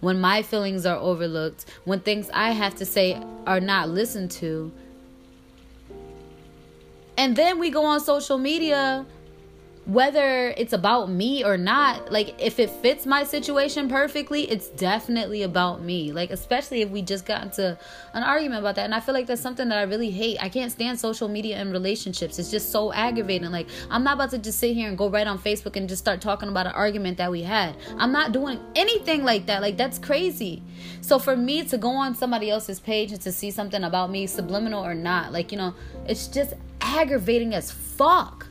when 0.00 0.20
my 0.20 0.42
feelings 0.42 0.86
are 0.86 0.96
overlooked, 0.96 1.64
when 1.84 2.00
things 2.00 2.30
I 2.32 2.52
have 2.52 2.76
to 2.76 2.84
say 2.84 3.20
are 3.46 3.60
not 3.60 3.88
listened 3.88 4.30
to. 4.32 4.72
And 7.16 7.34
then 7.34 7.58
we 7.58 7.70
go 7.70 7.84
on 7.84 8.00
social 8.00 8.38
media 8.38 9.04
whether 9.88 10.50
it's 10.58 10.74
about 10.74 11.08
me 11.10 11.42
or 11.42 11.56
not 11.56 12.12
like 12.12 12.34
if 12.38 12.58
it 12.58 12.68
fits 12.68 13.06
my 13.06 13.24
situation 13.24 13.88
perfectly 13.88 14.42
it's 14.42 14.68
definitely 14.68 15.42
about 15.42 15.82
me. 15.82 16.12
Like 16.12 16.30
especially 16.30 16.82
if 16.82 16.90
we 16.90 17.00
just 17.00 17.24
got 17.24 17.42
into 17.42 17.78
an 18.12 18.22
argument 18.22 18.60
about 18.60 18.74
that. 18.74 18.84
And 18.84 18.94
i 18.94 19.00
feel 19.00 19.14
like 19.14 19.26
that's 19.26 19.40
something 19.40 19.66
that 19.70 19.78
i 19.78 19.82
really 19.82 20.10
hate. 20.10 20.36
I 20.42 20.50
can't 20.50 20.70
stand 20.70 21.00
social 21.00 21.26
media 21.26 21.56
and 21.56 21.72
relationships. 21.72 22.38
It's 22.38 22.50
just 22.50 22.70
so 22.70 22.92
aggravating. 22.92 23.50
Like 23.50 23.68
i'm 23.90 24.04
not 24.04 24.14
about 24.14 24.30
to 24.30 24.38
just 24.38 24.58
sit 24.58 24.74
here 24.74 24.88
and 24.88 24.98
go 24.98 25.08
right 25.08 25.26
on 25.26 25.38
facebook 25.38 25.76
and 25.76 25.88
just 25.88 26.02
start 26.02 26.20
talking 26.20 26.50
about 26.50 26.66
an 26.66 26.72
argument 26.72 27.16
that 27.16 27.30
we 27.30 27.42
had. 27.42 27.74
I'm 27.96 28.12
not 28.12 28.32
doing 28.32 28.60
anything 28.76 29.24
like 29.24 29.46
that. 29.46 29.62
Like 29.62 29.78
that's 29.78 29.98
crazy. 29.98 30.62
So 31.00 31.18
for 31.18 31.34
me 31.34 31.64
to 31.64 31.78
go 31.78 31.92
on 31.92 32.14
somebody 32.14 32.50
else's 32.50 32.78
page 32.78 33.10
and 33.12 33.20
to 33.22 33.32
see 33.32 33.50
something 33.50 33.82
about 33.82 34.10
me 34.10 34.26
subliminal 34.26 34.84
or 34.84 34.94
not 34.94 35.32
like 35.32 35.50
you 35.50 35.56
know 35.56 35.72
it's 36.06 36.26
just 36.26 36.52
aggravating 36.82 37.54
as 37.54 37.72
fuck 37.72 38.47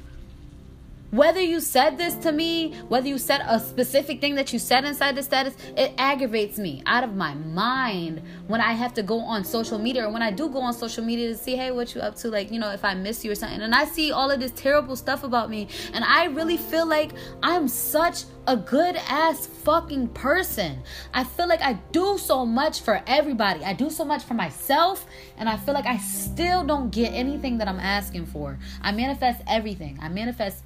whether 1.12 1.42
you 1.42 1.60
said 1.60 1.98
this 1.98 2.16
to 2.16 2.32
me, 2.32 2.74
whether 2.90 3.08
you 3.08 3.18
said 3.18 3.42
a 3.48 3.60
specific 3.60 4.20
thing 4.20 4.36
that 4.36 4.52
you 4.52 4.60
said 4.60 4.86
inside 4.86 5.16
the 5.16 5.24
status, 5.24 5.56
it 5.76 5.94
aggravates 5.98 6.58
me 6.58 6.84
out 6.86 7.04
of 7.04 7.16
my 7.16 7.34
mind 7.34 8.22
when 8.48 8.62
I 8.62 8.74
have 8.74 8.94
to 8.96 9.04
go 9.04 9.20
on 9.20 9.44
social 9.44 9.80
media 9.80 10.06
or 10.06 10.12
when 10.12 10.22
I 10.22 10.32
do 10.32 10.50
go 10.50 10.60
on 10.60 10.74
social 10.74 11.04
media 11.04 11.30
to 11.30 11.38
see, 11.38 11.56
hey, 11.56 11.72
what 11.72 11.96
you 11.96 12.02
up 12.02 12.16
to? 12.18 12.30
Like, 12.30 12.52
you 12.52 12.60
know, 12.60 12.72
if 12.72 12.84
I 12.84 12.94
miss 12.94 13.24
you 13.24 13.32
or 13.32 13.36
something. 13.36 13.62
And 13.62 13.74
I 13.74 13.86
see 13.86 14.12
all 14.12 14.30
of 14.32 14.40
this 14.40 14.52
terrible 14.52 14.96
stuff 14.96 15.24
about 15.24 15.50
me. 15.50 15.68
And 15.94 16.04
I 16.04 16.26
really 16.26 16.58
feel 16.58 16.86
like 16.86 17.12
I'm 17.42 17.68
such 17.68 18.24
a 18.48 18.56
good 18.56 18.96
ass 19.08 19.46
fucking 19.46 20.08
person. 20.10 20.82
I 21.14 21.26
feel 21.26 21.48
like 21.48 21.62
I 21.62 21.74
do 21.92 22.18
so 22.18 22.46
much 22.46 22.82
for 22.82 23.04
everybody. 23.06 23.64
I 23.64 23.74
do 23.74 23.90
so 23.90 24.06
much 24.06 24.24
for 24.24 24.36
myself, 24.36 25.06
and 25.38 25.50
I 25.50 25.58
feel 25.58 25.74
like 25.74 25.86
I 25.86 25.98
still 25.98 26.64
don't 26.64 26.90
get 26.90 27.10
anything 27.14 27.58
that 27.58 27.68
I'm 27.68 27.80
asking 27.80 28.28
for. 28.28 28.58
I 28.82 28.94
manifest 28.94 29.42
everything. 29.48 30.00
I 30.02 30.08
manifest 30.08 30.64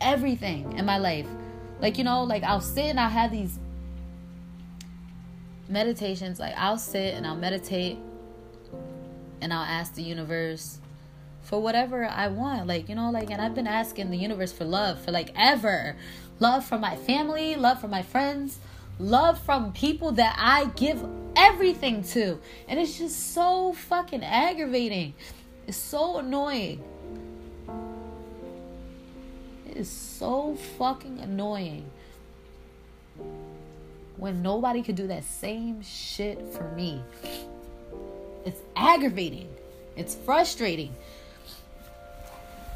everything 0.00 0.76
in 0.78 0.84
my 0.84 0.98
life. 0.98 1.26
Like, 1.80 1.98
you 1.98 2.04
know, 2.04 2.24
like 2.24 2.42
I'll 2.42 2.60
sit 2.60 2.86
and 2.86 3.00
I'll 3.00 3.10
have 3.10 3.30
these 3.30 3.58
meditations. 5.68 6.38
Like, 6.38 6.54
I'll 6.56 6.78
sit 6.78 7.14
and 7.14 7.26
I'll 7.26 7.36
meditate 7.36 7.98
and 9.40 9.52
I'll 9.52 9.64
ask 9.64 9.94
the 9.94 10.02
universe 10.02 10.78
for 11.42 11.60
whatever 11.60 12.04
I 12.04 12.28
want. 12.28 12.66
Like, 12.66 12.88
you 12.88 12.94
know, 12.94 13.10
like, 13.10 13.30
and 13.30 13.40
I've 13.40 13.54
been 13.54 13.66
asking 13.66 14.10
the 14.10 14.18
universe 14.18 14.52
for 14.52 14.64
love 14.64 15.00
for 15.00 15.10
like 15.10 15.32
ever 15.36 15.96
love 16.38 16.64
from 16.64 16.80
my 16.80 16.96
family, 16.96 17.54
love 17.54 17.80
from 17.80 17.90
my 17.90 18.02
friends, 18.02 18.58
love 18.98 19.38
from 19.40 19.72
people 19.72 20.12
that 20.12 20.34
I 20.38 20.66
give 20.76 21.04
everything 21.36 22.02
to. 22.04 22.38
And 22.68 22.80
it's 22.80 22.98
just 22.98 23.34
so 23.34 23.72
fucking 23.72 24.24
aggravating. 24.24 25.14
It's 25.66 25.76
so 25.76 26.18
annoying 26.18 26.82
is 29.80 29.90
so 29.90 30.54
fucking 30.78 31.18
annoying 31.20 31.90
when 34.18 34.42
nobody 34.42 34.82
could 34.82 34.94
do 34.94 35.06
that 35.06 35.24
same 35.24 35.82
shit 35.82 36.38
for 36.52 36.70
me. 36.72 37.02
It's 38.44 38.60
aggravating. 38.76 39.48
It's 39.96 40.14
frustrating. 40.14 40.94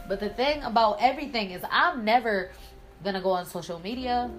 But 0.09 0.19
the 0.19 0.31
thing 0.31 0.63
about 0.63 0.97
everything 1.01 1.51
is, 1.51 1.63
I'm 1.71 2.05
never 2.05 2.51
gonna 3.05 3.21
go 3.21 3.31
on 3.31 3.45
social 3.45 3.79
media 3.81 4.31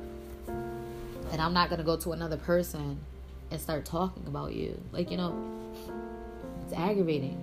and 1.32 1.42
I'm 1.42 1.54
not 1.54 1.70
gonna 1.70 1.84
go 1.84 1.98
to 1.98 2.14
another 2.14 2.38
person 2.38 3.00
and 3.52 3.62
start 3.62 3.86
talking 3.86 4.26
about 4.26 4.54
you. 4.54 4.80
Like, 4.92 5.12
you 5.12 5.18
know, 5.18 5.36
it's 6.64 6.74
aggravating. 6.74 7.42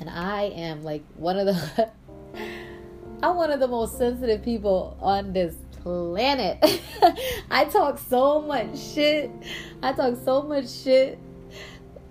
And 0.00 0.10
I 0.10 0.42
am 0.56 0.82
like 0.82 1.04
one 1.14 1.38
of 1.38 1.46
the 1.46 1.90
I'm 3.22 3.36
one 3.36 3.52
of 3.52 3.60
the 3.60 3.68
most 3.68 3.98
sensitive 3.98 4.42
people 4.42 4.96
on 5.00 5.32
this 5.32 5.54
planet. 5.82 6.58
I 7.50 7.66
talk 7.66 7.98
so 7.98 8.42
much 8.42 8.76
shit. 8.76 9.30
I 9.80 9.92
talk 9.92 10.16
so 10.24 10.42
much 10.42 10.68
shit. 10.68 11.20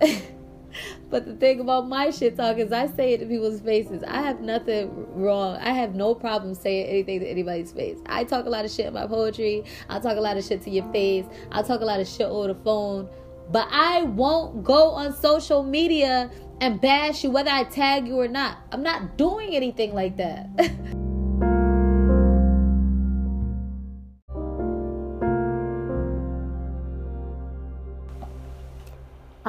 but 1.10 1.26
the 1.26 1.34
thing 1.38 1.60
about 1.60 1.86
my 1.86 2.08
shit 2.08 2.36
talk 2.36 2.56
is 2.56 2.72
I 2.72 2.86
say 2.86 3.12
it 3.12 3.18
to 3.18 3.26
people's 3.26 3.60
faces. 3.60 4.02
I 4.04 4.22
have 4.22 4.40
nothing 4.40 4.90
wrong. 5.14 5.56
I 5.56 5.72
have 5.72 5.94
no 5.94 6.14
problem 6.14 6.54
saying 6.54 6.86
anything 6.86 7.20
to 7.20 7.26
anybody's 7.26 7.72
face. 7.72 7.98
I 8.06 8.24
talk 8.24 8.46
a 8.46 8.50
lot 8.50 8.64
of 8.64 8.70
shit 8.70 8.86
in 8.86 8.94
my 8.94 9.06
poetry. 9.06 9.64
I 9.90 9.98
talk 9.98 10.16
a 10.16 10.20
lot 10.20 10.38
of 10.38 10.44
shit 10.44 10.62
to 10.62 10.70
your 10.70 10.90
face. 10.92 11.26
I 11.50 11.60
talk 11.60 11.82
a 11.82 11.84
lot 11.84 12.00
of 12.00 12.08
shit 12.08 12.26
over 12.26 12.48
the 12.48 12.60
phone. 12.60 13.06
But 13.50 13.68
I 13.70 14.04
won't 14.04 14.64
go 14.64 14.92
on 14.92 15.14
social 15.14 15.62
media 15.62 16.30
and 16.62 16.80
bash 16.80 17.22
you 17.22 17.30
whether 17.30 17.50
I 17.50 17.64
tag 17.64 18.08
you 18.08 18.18
or 18.18 18.28
not. 18.28 18.56
I'm 18.70 18.82
not 18.82 19.18
doing 19.18 19.54
anything 19.54 19.92
like 19.94 20.16
that. 20.16 20.48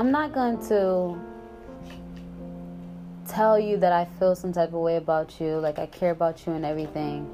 I'm 0.04 0.12
not 0.12 0.34
going 0.34 0.60
to 0.68 1.18
tell 3.26 3.58
you 3.58 3.78
that 3.78 3.94
I 3.94 4.04
feel 4.20 4.36
some 4.36 4.52
type 4.52 4.74
of 4.74 4.82
way 4.82 4.98
about 4.98 5.40
you, 5.40 5.56
like 5.60 5.80
I 5.80 5.86
care 5.86 6.12
about 6.12 6.46
you 6.46 6.52
and 6.52 6.66
everything, 6.66 7.26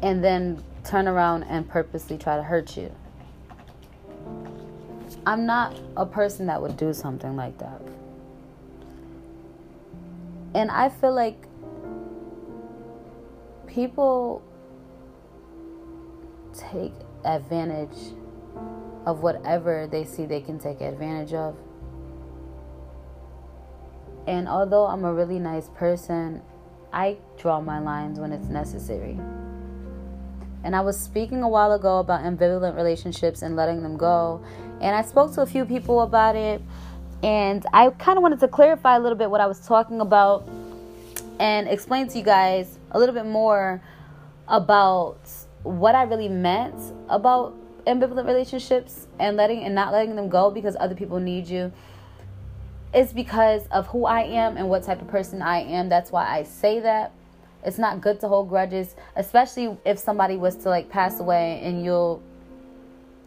and 0.00 0.22
then 0.22 0.62
turn 0.84 1.08
around 1.08 1.42
and 1.42 1.68
purposely 1.68 2.16
try 2.16 2.36
to 2.36 2.42
hurt 2.44 2.76
you. 2.76 2.94
I'm 5.26 5.44
not 5.44 5.76
a 5.96 6.06
person 6.06 6.46
that 6.46 6.62
would 6.62 6.76
do 6.76 6.94
something 6.94 7.34
like 7.34 7.58
that. 7.58 7.82
And 10.54 10.70
I 10.70 10.88
feel 10.88 11.12
like 11.12 11.48
people 13.66 14.40
take 16.54 16.94
advantage 17.24 18.14
of 19.06 19.22
whatever 19.22 19.88
they 19.90 20.04
see 20.04 20.26
they 20.26 20.40
can 20.40 20.58
take 20.58 20.80
advantage 20.80 21.34
of. 21.34 21.56
And 24.26 24.48
although 24.48 24.86
I'm 24.86 25.04
a 25.04 25.12
really 25.12 25.38
nice 25.38 25.68
person, 25.70 26.42
I 26.92 27.18
draw 27.38 27.60
my 27.60 27.80
lines 27.80 28.20
when 28.20 28.32
it's 28.32 28.48
necessary. 28.48 29.18
And 30.64 30.76
I 30.76 30.80
was 30.80 30.98
speaking 30.98 31.42
a 31.42 31.48
while 31.48 31.72
ago 31.72 31.98
about 31.98 32.22
ambivalent 32.22 32.76
relationships 32.76 33.42
and 33.42 33.56
letting 33.56 33.82
them 33.82 33.96
go. 33.96 34.44
And 34.80 34.94
I 34.94 35.02
spoke 35.02 35.34
to 35.34 35.42
a 35.42 35.46
few 35.46 35.64
people 35.64 36.02
about 36.02 36.36
it. 36.36 36.62
And 37.22 37.64
I 37.72 37.90
kind 37.90 38.16
of 38.16 38.22
wanted 38.22 38.40
to 38.40 38.48
clarify 38.48 38.96
a 38.96 39.00
little 39.00 39.18
bit 39.18 39.30
what 39.30 39.40
I 39.40 39.46
was 39.46 39.60
talking 39.60 40.00
about 40.00 40.48
and 41.40 41.68
explain 41.68 42.08
to 42.08 42.18
you 42.18 42.24
guys 42.24 42.78
a 42.92 42.98
little 42.98 43.14
bit 43.14 43.26
more 43.26 43.82
about 44.46 45.18
what 45.62 45.94
I 45.94 46.02
really 46.02 46.28
meant 46.28 46.74
about 47.08 47.56
ambivalent 47.86 48.26
relationships 48.26 49.06
and 49.18 49.36
letting 49.36 49.64
and 49.64 49.74
not 49.74 49.92
letting 49.92 50.16
them 50.16 50.28
go 50.28 50.50
because 50.50 50.76
other 50.78 50.94
people 50.94 51.18
need 51.18 51.46
you 51.46 51.72
is 52.94 53.12
because 53.12 53.66
of 53.68 53.86
who 53.88 54.04
I 54.04 54.22
am 54.22 54.56
and 54.56 54.68
what 54.68 54.82
type 54.82 55.00
of 55.00 55.08
person 55.08 55.40
I 55.42 55.60
am. 55.60 55.88
That's 55.88 56.12
why 56.12 56.26
I 56.26 56.42
say 56.42 56.80
that. 56.80 57.12
It's 57.64 57.78
not 57.78 58.00
good 58.00 58.20
to 58.20 58.28
hold 58.28 58.48
grudges, 58.48 58.96
especially 59.16 59.76
if 59.84 59.98
somebody 59.98 60.36
was 60.36 60.56
to 60.56 60.68
like 60.68 60.88
pass 60.88 61.20
away 61.20 61.60
and 61.62 61.84
you'll 61.84 62.22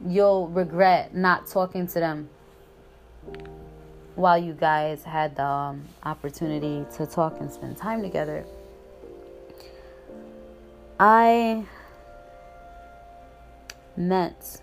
you'll 0.05 0.49
regret 0.49 1.15
not 1.15 1.47
talking 1.47 1.87
to 1.87 1.99
them 1.99 2.29
while 4.15 4.37
you 4.37 4.53
guys 4.53 5.03
had 5.03 5.35
the 5.35 5.43
um, 5.43 5.83
opportunity 6.03 6.85
to 6.95 7.05
talk 7.05 7.39
and 7.39 7.51
spend 7.51 7.77
time 7.77 8.01
together. 8.01 8.45
I 10.99 11.65
meant 13.97 14.61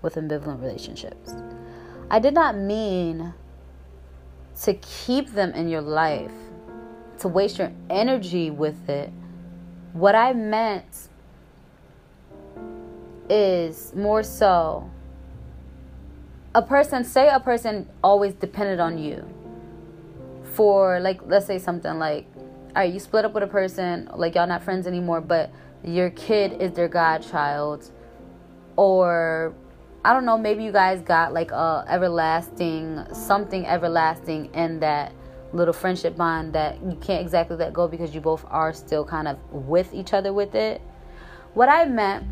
with 0.00 0.14
ambivalent 0.14 0.60
relationships. 0.60 1.34
I 2.10 2.18
did 2.18 2.34
not 2.34 2.56
mean 2.56 3.34
to 4.62 4.74
keep 4.74 5.32
them 5.32 5.52
in 5.52 5.68
your 5.68 5.80
life, 5.80 6.32
to 7.20 7.28
waste 7.28 7.58
your 7.58 7.72
energy 7.88 8.50
with 8.50 8.88
it. 8.88 9.12
What 9.92 10.14
I 10.14 10.32
meant 10.32 11.08
is 13.28 13.94
more 13.94 14.22
so 14.22 14.90
a 16.54 16.62
person 16.62 17.04
say 17.04 17.28
a 17.28 17.40
person 17.40 17.88
always 18.02 18.34
depended 18.34 18.78
on 18.78 18.98
you 18.98 19.26
for 20.54 21.00
like 21.00 21.20
let's 21.26 21.46
say 21.46 21.58
something 21.58 21.98
like 21.98 22.26
all 22.36 22.42
right 22.76 22.92
you 22.92 23.00
split 23.00 23.24
up 23.24 23.32
with 23.32 23.42
a 23.42 23.46
person 23.46 24.08
like 24.14 24.34
y'all 24.34 24.46
not 24.46 24.62
friends 24.62 24.86
anymore 24.86 25.20
but 25.20 25.50
your 25.84 26.10
kid 26.10 26.60
is 26.60 26.72
their 26.72 26.88
godchild 26.88 27.90
or 28.76 29.54
i 30.04 30.12
don't 30.12 30.24
know 30.24 30.38
maybe 30.38 30.62
you 30.62 30.72
guys 30.72 31.00
got 31.02 31.32
like 31.32 31.50
a 31.50 31.84
everlasting 31.88 33.04
something 33.12 33.66
everlasting 33.66 34.52
in 34.54 34.80
that 34.80 35.12
little 35.52 35.74
friendship 35.74 36.16
bond 36.16 36.52
that 36.52 36.80
you 36.82 36.96
can't 37.00 37.20
exactly 37.20 37.56
let 37.56 37.72
go 37.72 37.86
because 37.86 38.14
you 38.14 38.20
both 38.20 38.44
are 38.48 38.72
still 38.72 39.04
kind 39.04 39.28
of 39.28 39.36
with 39.50 39.92
each 39.92 40.12
other 40.12 40.32
with 40.32 40.54
it 40.54 40.80
what 41.54 41.68
i 41.68 41.84
meant 41.84 42.24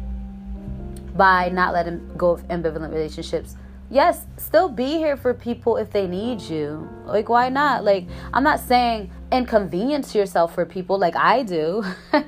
by 1.16 1.48
not 1.48 1.74
letting 1.74 2.16
go 2.16 2.30
of 2.30 2.46
ambivalent 2.48 2.92
relationships 2.92 3.56
yes, 3.90 4.24
still 4.36 4.68
be 4.68 4.96
here 4.96 5.16
for 5.16 5.34
people 5.34 5.76
if 5.76 5.90
they 5.90 6.06
need 6.06 6.40
you. 6.40 6.88
Like, 7.04 7.28
why 7.28 7.48
not? 7.48 7.84
Like, 7.84 8.06
I'm 8.32 8.44
not 8.44 8.60
saying 8.60 9.10
inconvenience 9.30 10.14
yourself 10.14 10.54
for 10.54 10.64
people 10.64 10.98
like 10.98 11.16
I 11.16 11.42
do. 11.42 11.84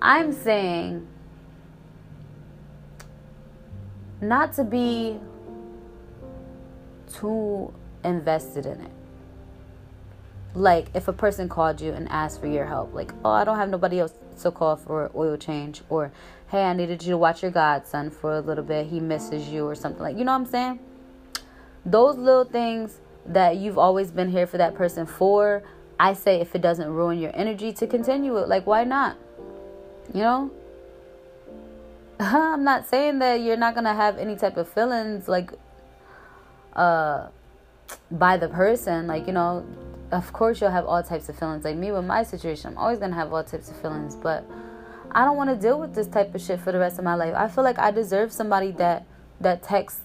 I'm 0.00 0.32
saying 0.32 1.06
not 4.20 4.52
to 4.54 4.64
be 4.64 5.18
too 7.12 7.72
invested 8.04 8.66
in 8.66 8.80
it. 8.80 8.90
Like, 10.54 10.88
if 10.94 11.08
a 11.08 11.12
person 11.12 11.48
called 11.48 11.80
you 11.80 11.92
and 11.92 12.08
asked 12.08 12.40
for 12.40 12.46
your 12.46 12.64
help, 12.64 12.94
like, 12.94 13.12
oh, 13.24 13.30
I 13.30 13.44
don't 13.44 13.56
have 13.56 13.68
nobody 13.68 14.00
else 14.00 14.14
to 14.42 14.50
call 14.50 14.76
for 14.76 15.10
oil 15.14 15.36
change, 15.36 15.82
or 15.88 16.10
hey, 16.48 16.62
I 16.62 16.72
needed 16.72 17.02
you 17.02 17.10
to 17.10 17.18
watch 17.18 17.42
your 17.42 17.50
godson 17.50 18.10
for 18.10 18.36
a 18.36 18.40
little 18.40 18.64
bit. 18.64 18.86
He 18.86 19.00
misses 19.00 19.48
you 19.48 19.66
or 19.66 19.74
something 19.74 20.02
like, 20.02 20.16
you 20.16 20.24
know 20.24 20.32
what 20.32 20.40
I'm 20.40 20.46
saying? 20.46 20.78
Those 21.84 22.16
little 22.16 22.44
things 22.44 23.00
that 23.26 23.56
you've 23.56 23.78
always 23.78 24.10
been 24.10 24.30
here 24.30 24.46
for 24.46 24.58
that 24.58 24.74
person 24.74 25.06
for, 25.06 25.62
I 26.00 26.12
say 26.14 26.40
if 26.40 26.54
it 26.54 26.62
doesn't 26.62 26.88
ruin 26.88 27.18
your 27.18 27.32
energy 27.34 27.72
to 27.74 27.86
continue 27.86 28.36
it, 28.38 28.48
like 28.48 28.66
why 28.66 28.84
not? 28.84 29.16
You 30.14 30.20
know? 30.20 30.50
I'm 32.20 32.64
not 32.64 32.88
saying 32.88 33.20
that 33.20 33.40
you're 33.40 33.56
not 33.56 33.74
going 33.74 33.84
to 33.84 33.94
have 33.94 34.18
any 34.18 34.36
type 34.36 34.56
of 34.56 34.68
feelings 34.68 35.28
like 35.28 35.52
uh 36.74 37.28
by 38.10 38.36
the 38.36 38.48
person, 38.48 39.06
like, 39.06 39.26
you 39.26 39.32
know, 39.32 39.64
of 40.10 40.32
course 40.32 40.60
you'll 40.60 40.70
have 40.70 40.86
all 40.86 41.02
types 41.02 41.28
of 41.28 41.38
feelings. 41.38 41.64
Like 41.64 41.76
me 41.76 41.92
with 41.92 42.04
my 42.04 42.22
situation, 42.22 42.72
I'm 42.72 42.78
always 42.78 42.98
going 42.98 43.10
to 43.10 43.16
have 43.16 43.32
all 43.32 43.44
types 43.44 43.70
of 43.70 43.80
feelings, 43.80 44.14
but 44.14 44.44
I 45.10 45.24
don't 45.24 45.36
want 45.36 45.50
to 45.50 45.56
deal 45.56 45.78
with 45.78 45.94
this 45.94 46.06
type 46.06 46.34
of 46.34 46.40
shit 46.40 46.60
for 46.60 46.72
the 46.72 46.78
rest 46.78 46.98
of 46.98 47.04
my 47.04 47.14
life. 47.14 47.34
I 47.34 47.48
feel 47.48 47.64
like 47.64 47.78
I 47.78 47.90
deserve 47.90 48.32
somebody 48.32 48.72
that 48.72 49.06
that 49.40 49.62
texts 49.62 50.00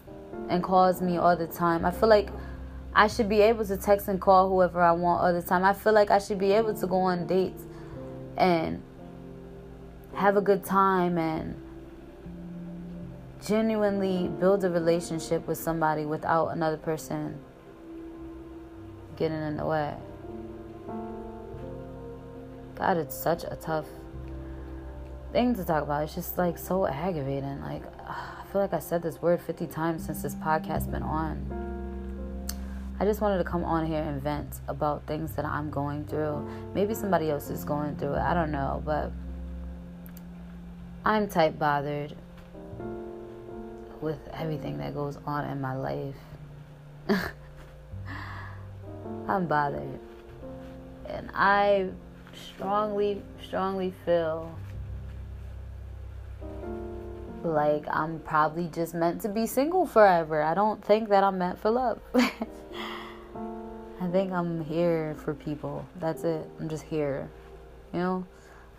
and 0.50 0.64
calls 0.64 1.02
me 1.02 1.18
all 1.18 1.36
the 1.36 1.48
time. 1.48 1.86
I 1.86 1.92
feel 1.92 2.10
like 2.10 2.30
I 2.94 3.08
should 3.08 3.28
be 3.28 3.42
able 3.42 3.66
to 3.66 3.78
text 3.78 4.08
and 4.08 4.22
call 4.22 4.50
whoever 4.50 4.82
I 4.82 4.92
want 4.92 5.22
all 5.22 5.34
the 5.34 5.42
time. 5.42 5.64
I 5.64 5.74
feel 5.74 5.94
like 5.94 6.12
I 6.12 6.20
should 6.20 6.38
be 6.38 6.52
able 6.52 6.74
to 6.76 6.88
go 6.88 6.98
on 6.98 7.26
dates 7.26 7.64
and 8.38 8.82
have 10.16 10.38
a 10.38 10.42
good 10.42 10.64
time 10.64 11.18
and 11.18 11.56
genuinely 13.46 14.30
build 14.40 14.64
a 14.64 14.70
relationship 14.70 15.46
with 15.48 15.58
somebody 15.58 16.06
without 16.06 16.48
another 16.50 16.78
person 16.78 17.40
getting 19.18 19.42
in 19.42 19.58
the 19.58 19.66
way. 19.66 19.94
God, 22.76 22.98
it's 22.98 23.16
such 23.16 23.44
a 23.44 23.58
tough 23.62 23.86
thing 25.32 25.56
to 25.56 25.64
talk 25.64 25.84
about. 25.84 26.04
It's 26.04 26.16
just 26.16 26.38
like 26.38 26.58
so 26.58 26.88
aggravating. 26.88 27.62
Like 27.62 27.84
I 28.08 28.44
feel 28.52 28.62
like 28.62 28.74
I 28.74 28.80
said 28.80 29.02
this 29.02 29.22
word 29.22 29.42
50 29.42 29.68
times 29.68 30.06
since 30.06 30.22
this 30.22 30.36
podcast 30.36 30.90
been 30.92 31.04
on. 31.04 31.64
I 33.00 33.06
just 33.06 33.22
wanted 33.22 33.40
to 33.40 33.44
come 33.44 33.64
on 33.64 33.86
here 33.86 34.02
and 34.02 34.22
vent 34.22 34.62
about 34.68 35.06
things 35.08 35.36
that 35.36 35.46
I'm 35.46 35.70
going 35.70 36.06
through. 36.06 36.48
Maybe 36.74 36.94
somebody 36.94 37.30
else 37.32 37.50
is 37.50 37.66
going 37.66 37.96
through 37.98 38.14
it. 38.14 38.20
I 38.20 38.34
don't 38.34 38.52
know, 38.52 38.82
but 38.86 39.12
I'm 41.06 41.28
type 41.28 41.60
bothered 41.60 42.16
with 44.00 44.20
everything 44.34 44.78
that 44.78 44.94
goes 44.94 45.18
on 45.26 45.44
in 45.50 45.60
my 45.60 45.76
life. 45.76 46.16
I'm 49.28 49.46
bothered. 49.48 50.00
And 51.08 51.30
I 51.34 51.90
strongly, 52.34 53.22
strongly 53.46 53.94
feel 54.06 54.58
like 57.44 57.86
I'm 57.90 58.20
probably 58.20 58.70
just 58.74 58.94
meant 58.94 59.22
to 59.24 59.30
be 59.30 59.46
single 59.46 59.86
forever. 59.86 60.42
I 60.42 60.54
don't 60.54 60.84
think 60.84 61.10
that 61.10 61.24
I'm 61.24 61.38
meant 61.38 61.60
for 61.60 61.70
love. 61.70 62.00
I 62.16 64.08
think 64.12 64.32
I'm 64.32 64.64
here 64.64 65.16
for 65.24 65.34
people. 65.34 65.86
That's 66.00 66.24
it. 66.24 66.50
I'm 66.60 66.70
just 66.70 66.84
here. 66.84 67.30
You 67.92 68.00
know, 68.00 68.26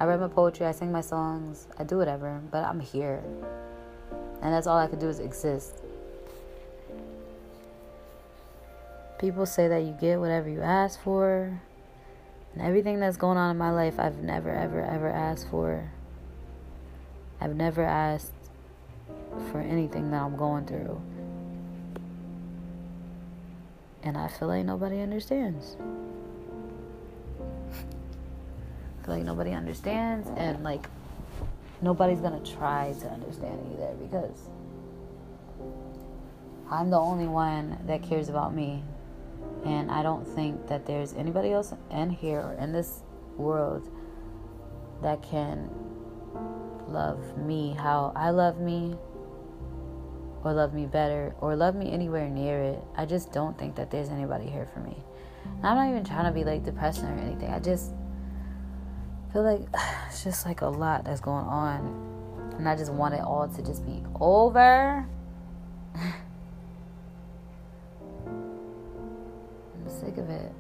I 0.00 0.06
write 0.06 0.20
my 0.20 0.28
poetry, 0.28 0.66
I 0.66 0.72
sing 0.72 0.90
my 0.90 1.00
songs, 1.00 1.68
I 1.78 1.84
do 1.84 1.96
whatever, 1.96 2.40
but 2.50 2.64
I'm 2.64 2.80
here. 2.80 3.22
And 4.42 4.52
that's 4.52 4.66
all 4.66 4.76
I 4.76 4.86
can 4.86 4.98
do 4.98 5.08
is 5.08 5.20
exist. 5.20 5.82
People 9.18 9.46
say 9.46 9.68
that 9.68 9.82
you 9.82 9.96
get 10.00 10.18
whatever 10.18 10.48
you 10.48 10.60
ask 10.60 11.00
for. 11.00 11.60
And 12.52 12.62
everything 12.62 13.00
that's 13.00 13.16
going 13.16 13.36
on 13.36 13.50
in 13.50 13.58
my 13.58 13.70
life, 13.70 13.98
I've 13.98 14.18
never, 14.18 14.50
ever, 14.50 14.80
ever 14.80 15.08
asked 15.08 15.48
for. 15.48 15.90
I've 17.40 17.56
never 17.56 17.82
asked 17.82 18.32
for 19.50 19.60
anything 19.60 20.10
that 20.10 20.22
I'm 20.22 20.36
going 20.36 20.66
through. 20.66 21.00
And 24.02 24.16
I 24.16 24.28
feel 24.28 24.48
like 24.48 24.64
nobody 24.64 25.00
understands. 25.00 25.76
Like 29.06 29.22
nobody 29.22 29.52
understands, 29.52 30.28
and 30.36 30.64
like 30.64 30.88
nobody's 31.82 32.20
gonna 32.20 32.44
try 32.44 32.94
to 33.00 33.08
understand 33.08 33.60
either 33.72 33.94
because 34.00 34.48
I'm 36.70 36.90
the 36.90 36.98
only 36.98 37.26
one 37.26 37.78
that 37.86 38.02
cares 38.02 38.28
about 38.28 38.54
me. 38.54 38.82
And 39.64 39.90
I 39.90 40.02
don't 40.02 40.26
think 40.26 40.68
that 40.68 40.86
there's 40.86 41.12
anybody 41.14 41.52
else 41.52 41.72
in 41.90 42.10
here 42.10 42.40
or 42.40 42.54
in 42.54 42.72
this 42.72 43.02
world 43.36 43.88
that 45.02 45.22
can 45.22 45.70
love 46.88 47.36
me 47.38 47.72
how 47.78 48.12
I 48.14 48.30
love 48.30 48.58
me 48.58 48.96
or 50.42 50.52
love 50.52 50.74
me 50.74 50.86
better 50.86 51.34
or 51.40 51.56
love 51.56 51.74
me 51.74 51.90
anywhere 51.90 52.28
near 52.28 52.62
it. 52.62 52.82
I 52.96 53.06
just 53.06 53.32
don't 53.32 53.56
think 53.58 53.76
that 53.76 53.90
there's 53.90 54.08
anybody 54.08 54.46
here 54.46 54.68
for 54.72 54.80
me. 54.80 54.96
And 55.44 55.66
I'm 55.66 55.76
not 55.76 55.88
even 55.88 56.04
trying 56.04 56.26
to 56.26 56.32
be 56.32 56.44
like 56.44 56.64
depressing 56.64 57.06
or 57.06 57.18
anything. 57.18 57.50
I 57.50 57.58
just 57.58 57.92
feel 59.34 59.42
like 59.42 59.60
it's 60.08 60.24
just 60.24 60.46
like 60.46 60.62
a 60.62 60.66
lot 60.66 61.04
that's 61.04 61.20
going 61.20 61.44
on. 61.44 62.12
And 62.56 62.66
I 62.68 62.76
just 62.76 62.92
want 62.92 63.14
it 63.14 63.20
all 63.20 63.48
to 63.48 63.62
just 63.62 63.84
be 63.84 64.02
over. 64.20 65.06
I'm 65.96 66.14
sick 69.88 70.16
of 70.16 70.30
it. 70.30 70.52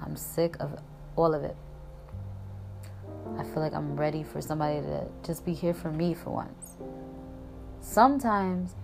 I'm 0.00 0.16
sick 0.16 0.56
of 0.58 0.80
all 1.16 1.34
of 1.34 1.44
it. 1.44 1.54
I 3.36 3.44
feel 3.44 3.60
like 3.60 3.74
I'm 3.74 3.94
ready 3.94 4.22
for 4.22 4.40
somebody 4.40 4.80
to 4.80 5.06
just 5.22 5.44
be 5.44 5.52
here 5.52 5.74
for 5.74 5.92
me 5.92 6.14
for 6.14 6.30
once. 6.30 6.76
Sometimes 7.80 8.74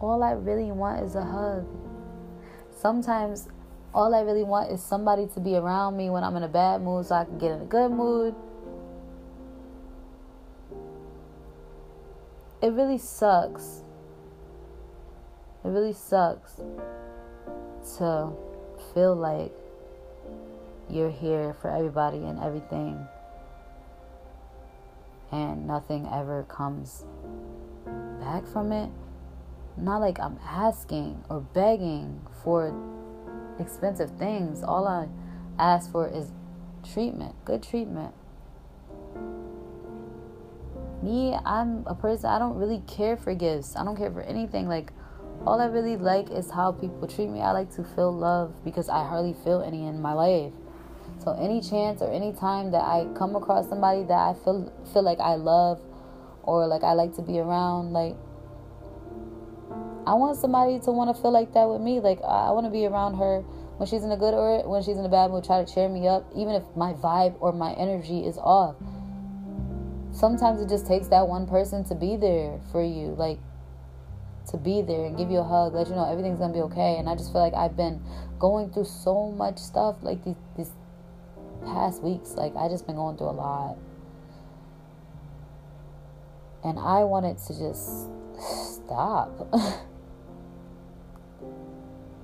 all 0.00 0.22
I 0.22 0.32
really 0.32 0.70
want 0.70 1.02
is 1.02 1.14
a 1.14 1.24
hug. 1.24 1.66
Sometimes 2.76 3.48
all 3.94 4.12
I 4.12 4.22
really 4.22 4.42
want 4.42 4.72
is 4.72 4.82
somebody 4.82 5.28
to 5.34 5.40
be 5.40 5.54
around 5.54 5.96
me 5.96 6.10
when 6.10 6.24
I'm 6.24 6.34
in 6.36 6.42
a 6.42 6.48
bad 6.48 6.82
mood 6.82 7.06
so 7.06 7.14
I 7.14 7.24
can 7.24 7.38
get 7.38 7.52
in 7.52 7.60
a 7.60 7.64
good 7.64 7.92
mood. 7.92 8.34
It 12.60 12.72
really 12.72 12.98
sucks. 12.98 13.82
It 15.64 15.68
really 15.68 15.92
sucks 15.92 16.56
to 17.98 18.32
feel 18.92 19.14
like 19.14 19.52
you're 20.90 21.10
here 21.10 21.54
for 21.54 21.70
everybody 21.70 22.18
and 22.18 22.38
everything 22.40 23.06
and 25.30 25.66
nothing 25.66 26.08
ever 26.12 26.44
comes 26.48 27.04
back 28.20 28.46
from 28.46 28.72
it. 28.72 28.90
Not 29.76 30.00
like 30.00 30.18
I'm 30.18 30.38
asking 30.44 31.24
or 31.28 31.40
begging 31.40 32.20
for 32.42 32.72
expensive 33.58 34.10
things. 34.18 34.62
All 34.62 34.86
I 34.86 35.08
ask 35.58 35.90
for 35.90 36.08
is 36.08 36.30
treatment, 36.92 37.34
good 37.44 37.62
treatment. 37.62 38.14
Me, 41.02 41.36
I'm 41.44 41.84
a 41.86 41.94
person, 41.94 42.30
I 42.30 42.38
don't 42.38 42.56
really 42.56 42.82
care 42.86 43.16
for 43.16 43.34
gifts. 43.34 43.76
I 43.76 43.84
don't 43.84 43.96
care 43.96 44.10
for 44.10 44.22
anything. 44.22 44.68
Like, 44.68 44.92
all 45.46 45.60
I 45.60 45.66
really 45.66 45.96
like 45.96 46.30
is 46.30 46.50
how 46.50 46.72
people 46.72 47.06
treat 47.06 47.28
me. 47.28 47.42
I 47.42 47.50
like 47.50 47.74
to 47.74 47.84
feel 47.84 48.10
love 48.10 48.64
because 48.64 48.88
I 48.88 49.06
hardly 49.06 49.34
feel 49.44 49.60
any 49.60 49.86
in 49.86 50.00
my 50.00 50.14
life. 50.14 50.52
So 51.22 51.32
any 51.32 51.60
chance 51.60 52.00
or 52.00 52.10
any 52.10 52.32
time 52.32 52.70
that 52.72 52.82
I 52.82 53.06
come 53.14 53.36
across 53.36 53.68
somebody 53.68 54.04
that 54.04 54.18
I 54.18 54.34
feel 54.44 54.72
feel 54.92 55.02
like 55.02 55.20
I 55.20 55.34
love 55.34 55.80
or 56.42 56.66
like 56.66 56.82
I 56.82 56.92
like 56.94 57.14
to 57.16 57.22
be 57.22 57.38
around. 57.38 57.92
Like, 57.92 58.16
I 60.06 60.14
want 60.14 60.36
somebody 60.36 60.78
to 60.80 60.90
want 60.92 61.14
to 61.14 61.20
feel 61.20 61.32
like 61.32 61.54
that 61.54 61.68
with 61.68 61.80
me. 61.80 62.00
Like, 62.00 62.20
I 62.22 62.50
want 62.50 62.66
to 62.66 62.70
be 62.70 62.86
around 62.86 63.16
her 63.16 63.42
when 63.76 63.88
she's 63.88 64.04
in 64.04 64.12
a 64.12 64.16
good 64.16 64.34
or 64.34 64.68
when 64.68 64.82
she's 64.82 64.96
in 64.96 65.04
a 65.04 65.08
bad 65.08 65.30
mood, 65.30 65.44
try 65.44 65.64
to 65.64 65.72
cheer 65.72 65.88
me 65.88 66.06
up, 66.06 66.30
even 66.36 66.54
if 66.54 66.62
my 66.76 66.92
vibe 66.94 67.34
or 67.40 67.52
my 67.52 67.72
energy 67.74 68.20
is 68.20 68.38
off. 68.38 68.76
Sometimes 70.12 70.60
it 70.60 70.68
just 70.68 70.86
takes 70.86 71.08
that 71.08 71.26
one 71.26 71.46
person 71.46 71.84
to 71.84 71.94
be 71.94 72.16
there 72.16 72.60
for 72.70 72.84
you, 72.84 73.14
like 73.18 73.38
to 74.50 74.56
be 74.56 74.82
there 74.82 75.06
and 75.06 75.16
give 75.16 75.30
you 75.30 75.38
a 75.38 75.44
hug, 75.44 75.74
let 75.74 75.88
you 75.88 75.94
know 75.94 76.08
everything's 76.08 76.38
gonna 76.38 76.52
be 76.52 76.60
okay. 76.60 76.96
And 76.98 77.08
I 77.08 77.16
just 77.16 77.32
feel 77.32 77.40
like 77.40 77.54
I've 77.54 77.76
been 77.76 78.00
going 78.38 78.70
through 78.70 78.84
so 78.84 79.32
much 79.32 79.58
stuff 79.58 79.96
like 80.02 80.22
these 80.24 80.36
these 80.56 80.70
past 81.64 82.02
weeks. 82.02 82.34
Like 82.34 82.54
I 82.54 82.68
just 82.68 82.86
been 82.86 82.96
going 82.96 83.16
through 83.16 83.30
a 83.30 83.38
lot. 83.38 83.76
And 86.62 86.78
I 86.78 87.02
wanted 87.02 87.38
to 87.38 87.58
just 87.58 88.08
stop. 88.84 89.48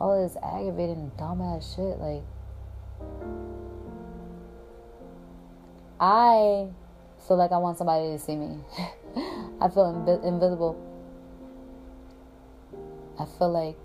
all 0.01 0.23
this 0.23 0.37
aggravating 0.43 1.13
dumbass 1.19 1.77
shit. 1.77 1.99
Like, 1.99 2.23
I 6.01 6.69
feel 7.27 7.37
like 7.37 7.53
I 7.53 7.59
want 7.59 7.77
somebody 7.79 8.09
to 8.09 8.19
see 8.19 8.37
me. 8.37 8.59
I 9.61 9.69
feel 9.69 9.93
invi- 9.93 10.25
invisible. 10.25 10.87
I 13.19 13.27
feel 13.39 13.53
like 13.53 13.77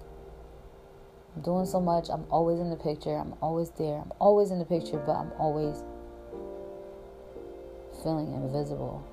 I'm 1.36 1.42
doing 1.42 1.66
so 1.66 1.82
much. 1.82 2.08
I'm 2.10 2.26
always 2.30 2.60
in 2.60 2.70
the 2.70 2.78
picture. 2.78 3.16
I'm 3.16 3.34
always 3.42 3.70
there. 3.72 3.98
I'm 3.98 4.14
always 4.20 4.52
in 4.52 4.60
the 4.60 4.66
picture, 4.66 4.98
but 5.06 5.12
I'm 5.12 5.32
always 5.38 5.84
feeling 8.02 8.34
invisible. 8.34 9.06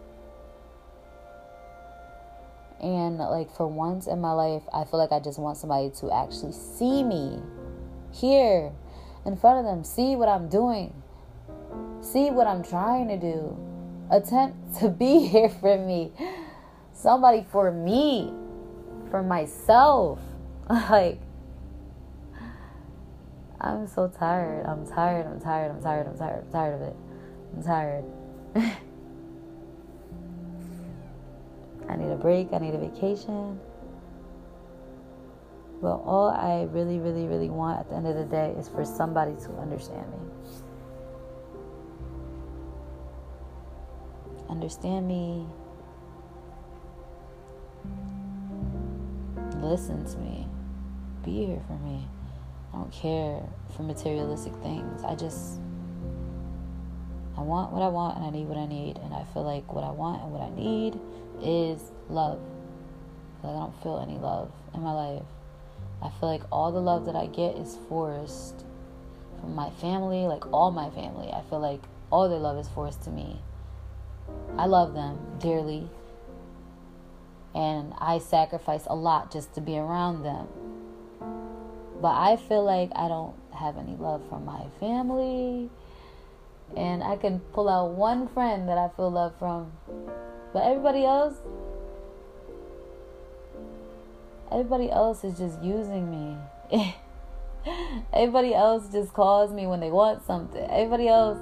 And 2.83 3.19
like 3.19 3.55
for 3.55 3.67
once 3.67 4.07
in 4.07 4.21
my 4.21 4.33
life, 4.33 4.63
I 4.75 4.85
feel 4.85 4.99
like 4.99 5.13
I 5.13 5.21
just 5.21 5.39
want 5.39 5.57
somebody 5.57 5.91
to 6.01 6.11
actually 6.13 6.53
see 6.53 7.05
me 7.05 7.41
here 8.13 8.73
in 9.25 9.37
front 9.37 9.61
of 9.61 9.65
them, 9.65 9.85
see 9.85 10.17
what 10.17 10.29
I'm 10.29 10.49
doing, 10.49 10.93
see 12.01 12.31
what 12.31 12.47
I'm 12.47 12.65
trying 12.65 13.09
to 13.09 13.17
do, 13.17 13.57
attempt 14.11 14.79
to 14.81 14.89
be 14.89 15.27
here 15.27 15.49
for 15.49 15.79
me, 15.79 16.13
somebody 16.93 17.47
for 17.51 17.71
me, 17.71 18.33
for 19.11 19.23
myself. 19.23 20.19
Like, 20.89 21.21
I'm 23.61 23.87
so 23.87 24.09
tired. 24.09 24.65
I'm 24.67 24.87
tired. 24.87 25.27
I'm 25.27 25.39
tired. 25.41 25.71
I'm 25.71 25.83
tired. 25.83 26.07
I'm 26.09 26.19
tired. 26.19 26.45
I'm 26.45 26.53
tired 26.53 26.75
of 26.75 26.83
it. 26.83 26.97
I'm 27.55 27.63
tired. 27.63 28.05
I 31.93 31.97
need 31.97 32.11
a 32.11 32.17
break, 32.17 32.53
I 32.53 32.59
need 32.59 32.75
a 32.75 32.79
vacation. 32.79 33.61
But 35.83 35.97
all 35.97 36.31
I 36.31 36.69
really, 36.71 36.99
really, 37.01 37.27
really 37.27 37.51
want 37.51 37.81
at 37.81 37.89
the 37.89 37.97
end 37.97 38.07
of 38.07 38.17
the 38.17 38.25
day 38.25 38.55
is 38.57 38.69
for 38.69 38.85
somebody 38.85 39.35
to 39.43 39.51
understand 39.61 40.07
me. 40.11 40.19
Understand 44.49 45.09
me. 45.09 45.45
Listen 49.61 50.05
to 50.05 50.19
me. 50.19 50.47
Be 51.25 51.47
here 51.47 51.63
for 51.67 51.79
me. 51.85 52.07
I 52.73 52.77
don't 52.77 52.93
care 52.93 53.43
for 53.77 53.83
materialistic 53.83 54.55
things. 54.63 55.03
I 55.05 55.15
just 55.15 55.59
I 57.37 57.41
want 57.41 57.73
what 57.73 57.83
I 57.83 57.89
want 57.89 58.17
and 58.17 58.27
I 58.27 58.31
need 58.31 58.47
what 58.47 58.57
I 58.59 58.67
need. 58.67 58.99
And 58.99 59.13
I 59.13 59.25
feel 59.33 59.43
like 59.43 59.73
what 59.73 59.85
I 59.85 59.91
want 59.91 60.23
and 60.23 60.31
what 60.31 60.43
I 60.43 60.51
need 60.55 60.99
is 61.43 61.81
love. 62.09 62.41
Like 63.43 63.55
I 63.55 63.59
don't 63.59 63.83
feel 63.83 63.99
any 63.99 64.19
love 64.19 64.51
in 64.75 64.83
my 64.83 64.93
life. 64.93 65.23
I 66.03 66.11
feel 66.19 66.29
like 66.29 66.43
all 66.51 66.73
the 66.73 66.81
love 66.81 67.07
that 67.07 67.17
I 67.17 67.27
get 67.27 67.57
is 67.57 67.79
forced 67.89 68.65
from 69.41 69.55
my 69.55 69.71
family, 69.71 70.27
like 70.27 70.51
all 70.53 70.71
my 70.71 70.91
family. 70.91 71.31
I 71.33 71.43
feel 71.43 71.61
like 71.61 71.81
all 72.11 72.29
their 72.29 72.39
love 72.39 72.59
is 72.59 72.69
forced 72.69 73.03
to 73.05 73.11
me. 73.11 73.41
I 74.57 74.67
love 74.67 74.95
them 74.95 75.19
dearly. 75.39 75.89
And 77.55 77.93
I 77.99 78.19
sacrifice 78.19 78.85
a 78.87 78.95
lot 78.95 79.31
just 79.31 79.55
to 79.55 79.61
be 79.61 79.77
around 79.77 80.23
them. 80.23 80.49
But 82.01 82.17
I 82.17 82.37
feel 82.37 82.65
like 82.65 82.91
I 82.97 83.09
don't 83.09 83.35
have 83.55 83.77
any 83.77 83.97
love 83.97 84.23
from 84.29 84.45
my 84.45 84.65
family. 84.81 85.71
And 86.77 87.03
I 87.05 87.17
can 87.17 87.41
pull 87.53 87.69
out 87.69 87.91
one 87.91 88.29
friend 88.29 88.69
that 88.69 88.79
I 88.79 88.89
feel 88.97 89.11
love 89.11 89.35
from 89.39 89.73
but 90.53 90.61
everybody 90.61 91.05
else, 91.05 91.35
everybody 94.51 94.91
else 94.91 95.25
is 95.25 95.39
just 95.39 95.63
using 95.63 96.11
me. 96.11 96.37
everybody 98.13 98.55
else 98.55 98.89
just 98.93 99.13
calls 99.13 99.53
me 99.53 99.67
when 99.67 99.81
they 99.81 99.91
want 99.91 100.27
something. 100.27 100.63
Everybody 100.71 101.09
else 101.09 101.39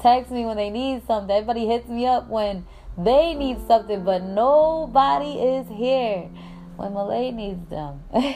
texts 0.00 0.32
me 0.32 0.44
when 0.44 0.56
they 0.56 0.70
need 0.70 1.06
something. 1.06 1.34
Everybody 1.34 1.66
hits 1.66 1.88
me 1.88 2.06
up 2.06 2.28
when 2.28 2.66
they 2.96 3.34
need 3.34 3.66
something, 3.66 4.04
but 4.04 4.22
nobody 4.22 5.32
is 5.32 5.66
here 5.68 6.28
when 6.76 6.92
Malay 6.92 7.30
needs 7.30 7.68
them. 7.68 8.02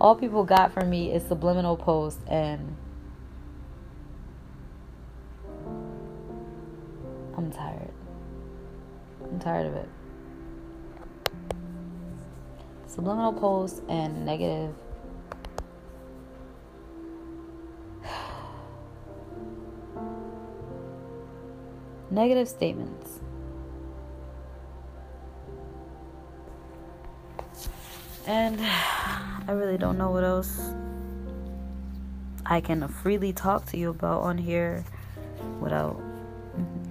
All 0.00 0.14
people 0.14 0.44
got 0.44 0.72
from 0.72 0.90
me 0.90 1.12
is 1.12 1.24
subliminal 1.24 1.76
posts 1.76 2.22
and 2.28 2.76
I'm 7.48 7.54
tired. 7.54 7.90
I'm 9.24 9.38
tired 9.40 9.66
of 9.68 9.74
it. 9.74 9.88
Subliminal 12.86 13.32
posts 13.32 13.80
and 13.88 14.26
negative. 14.26 14.74
negative 22.10 22.46
statements. 22.48 23.20
And 28.26 28.60
I 28.60 29.52
really 29.52 29.78
don't 29.78 29.96
know 29.96 30.10
what 30.10 30.24
else 30.24 30.60
I 32.44 32.60
can 32.60 32.86
freely 32.88 33.32
talk 33.32 33.64
to 33.66 33.78
you 33.78 33.88
about 33.88 34.20
on 34.20 34.36
here 34.36 34.84
without 35.60 35.98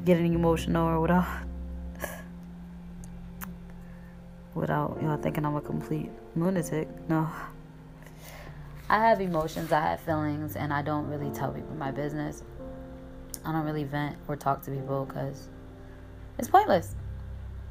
getting 0.06 0.34
emotional 0.34 0.88
or 0.88 1.02
without 1.02 1.44
without 4.54 5.02
know 5.02 5.18
thinking 5.18 5.46
I'm 5.46 5.56
a 5.56 5.62
complete 5.62 6.10
lunatic. 6.36 6.88
No. 7.10 7.30
I 8.90 9.00
have 9.00 9.20
emotions, 9.20 9.72
I 9.72 9.82
have 9.82 10.00
feelings, 10.00 10.56
and 10.56 10.72
I 10.72 10.82
don't 10.82 11.08
really 11.08 11.30
tell 11.32 11.52
people 11.52 11.76
my 11.76 11.92
business. 11.92 12.44
I 13.44 13.52
don't 13.52 13.66
really 13.66 13.84
vent 13.84 14.16
or 14.28 14.36
talk 14.36 14.62
to 14.64 14.72
people 14.72 15.06
because 15.06 15.50
it's 16.38 16.48
pointless. 16.48 16.96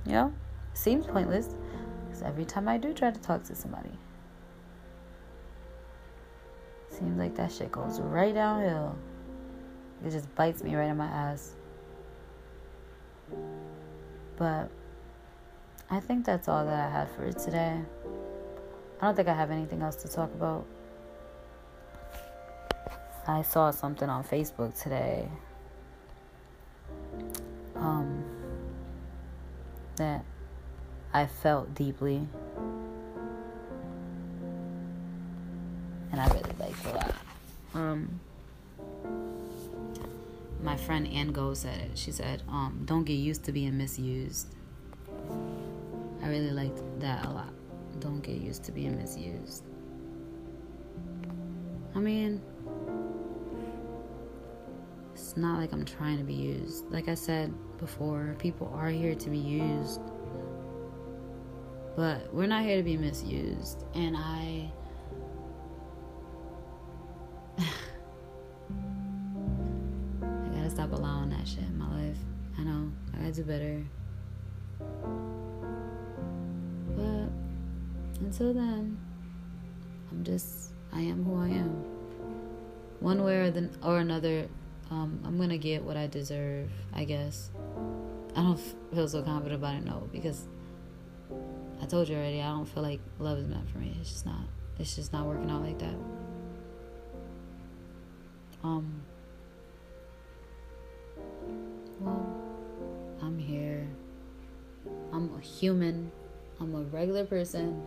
You 0.05 0.13
know? 0.13 0.33
It 0.73 0.79
seems 0.79 1.07
pointless 1.07 1.55
because 2.07 2.23
every 2.23 2.45
time 2.45 2.69
I 2.69 2.77
do 2.77 2.93
try 2.93 3.11
to 3.11 3.21
talk 3.21 3.45
to 3.45 3.55
somebody, 3.55 3.91
seems 6.91 7.19
like 7.19 7.35
that 7.37 7.53
shit 7.53 7.73
goes 7.73 8.01
right 8.01 8.35
downhill. 8.35 8.97
It 10.05 10.11
just 10.11 10.35
bites 10.35 10.63
me 10.63 10.75
right 10.75 10.89
in 10.89 10.97
my 10.97 11.07
ass. 11.07 11.55
But 14.37 14.71
I 15.91 16.01
think 16.01 16.25
that's 16.25 16.49
all 16.49 16.65
that 16.65 16.75
I 16.75 16.91
have 16.91 17.11
for 17.13 17.33
today. 17.33 17.81
I 19.01 19.07
don't 19.07 19.15
think 19.15 19.29
I 19.29 19.35
have 19.35 19.51
anything 19.51 19.83
else 19.83 19.97
to 19.97 20.09
talk 20.09 20.33
about. 20.35 20.67
I 23.29 23.43
saw 23.43 23.71
something 23.71 24.09
on 24.09 24.23
Facebook 24.25 24.81
today 24.81 25.29
um, 27.75 28.25
that 29.97 30.25
I 31.13 31.27
felt 31.27 31.75
deeply. 31.75 32.27
And 36.13 36.21
I 36.21 36.27
really 36.29 36.55
liked 36.59 36.85
a 36.87 36.93
lot. 36.95 37.15
Um, 37.75 38.21
my 40.67 40.77
friend 40.77 41.07
Ango 41.07 41.55
said 41.55 41.79
it. 41.79 41.97
She 41.97 42.11
said, 42.11 42.43
um, 42.49 42.83
"Don't 42.85 43.05
get 43.05 43.15
used 43.15 43.45
to 43.45 43.53
being 43.53 43.79
misused." 43.79 44.49
I 46.23 46.29
really 46.29 46.51
liked 46.51 46.81
that 46.99 47.25
a 47.25 47.31
lot. 47.31 47.53
Don't 48.01 48.21
get 48.21 48.39
used 48.39 48.65
to 48.65 48.73
being 48.73 48.97
misused. 48.97 49.63
I 51.95 52.01
mean, 52.01 52.43
it's 55.15 55.37
not 55.37 55.61
like 55.61 55.73
I'm 55.73 55.85
trying 55.85 56.19
to 56.19 56.25
be 56.25 56.35
used. 56.35 56.91
Like 56.91 57.07
I 57.07 57.15
said 57.15 57.55
before, 57.79 58.35
people 58.41 58.69
are 58.75 58.89
here 58.89 59.15
to 59.15 59.31
be 59.31 59.39
used. 59.39 60.01
But 61.95 62.35
we're 62.35 62.49
not 62.49 62.65
here 62.65 62.77
to 62.77 62.83
be 62.83 62.97
misused. 62.97 63.85
And 63.95 64.17
I 64.17 64.73
do 73.37 73.45
better. 73.45 73.85
But 76.97 77.29
until 78.21 78.55
then, 78.55 78.99
I'm 80.11 80.25
just, 80.25 80.73
I 80.93 81.01
am 81.01 81.23
who 81.23 81.37
I 81.41 81.49
am. 81.49 81.85
One 83.01 83.23
way 83.23 83.37
or, 83.37 83.51
the, 83.51 83.69
or 83.83 83.99
another, 83.99 84.49
um, 84.91 85.21
I'm 85.25 85.37
gonna 85.37 85.59
get 85.59 85.83
what 85.83 85.99
I 85.99 86.07
deserve, 86.07 86.71
I 86.95 87.05
guess. 87.05 87.51
I 88.35 88.41
don't 88.43 88.61
feel 88.95 89.07
so 89.07 89.23
confident 89.23 89.61
about 89.61 89.75
it, 89.75 89.85
no, 89.85 90.09
because 90.13 90.49
I 91.83 91.87
told 91.87 92.09
you 92.09 92.17
already, 92.17 92.41
I 92.41 92.49
don't 92.49 92.65
feel 92.65 92.83
like 92.83 93.01
love 93.19 93.39
is 93.39 93.49
meant 93.49 93.69
for 93.69 93.79
me. 93.79 93.95
It's 94.01 94.11
just 94.11 94.25
not. 94.25 94.45
It's 94.79 94.97
just 94.97 95.13
not 95.13 95.27
working 95.27 95.51
out 95.51 95.63
like 95.63 95.79
that. 95.79 95.95
Um. 98.65 99.03
Human. 105.61 106.11
I'm 106.61 106.75
a 106.75 106.83
regular 106.83 107.25
person. 107.25 107.83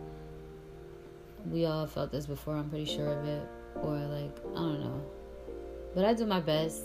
We 1.50 1.66
all 1.66 1.86
felt 1.86 2.12
this 2.12 2.26
before, 2.26 2.54
I'm 2.54 2.68
pretty 2.68 2.84
sure 2.84 3.08
of 3.08 3.26
it. 3.26 3.42
Or, 3.76 3.96
like, 3.96 4.36
I 4.50 4.58
don't 4.58 4.80
know. 4.80 5.02
But 5.94 6.04
I 6.04 6.14
do 6.14 6.26
my 6.26 6.40
best. 6.40 6.84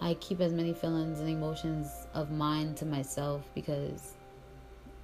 I 0.00 0.14
keep 0.14 0.40
as 0.40 0.52
many 0.52 0.72
feelings 0.72 1.20
and 1.20 1.28
emotions 1.28 1.88
of 2.14 2.30
mine 2.30 2.74
to 2.76 2.84
myself 2.84 3.48
because 3.54 4.14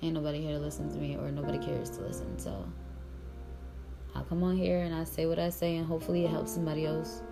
ain't 0.02 0.14
nobody 0.14 0.40
here 0.40 0.52
to 0.52 0.58
listen 0.58 0.90
to 0.90 0.98
me 0.98 1.16
or 1.16 1.30
nobody 1.30 1.58
cares 1.58 1.90
to 1.90 2.00
listen. 2.00 2.38
So 2.38 2.64
I'll 4.14 4.24
come 4.24 4.42
on 4.42 4.56
here 4.56 4.80
and 4.80 4.94
I 4.94 5.04
say 5.04 5.26
what 5.26 5.38
I 5.38 5.50
say 5.50 5.76
and 5.76 5.86
hopefully 5.86 6.24
it 6.24 6.30
helps 6.30 6.52
somebody 6.52 6.84
else. 6.84 7.22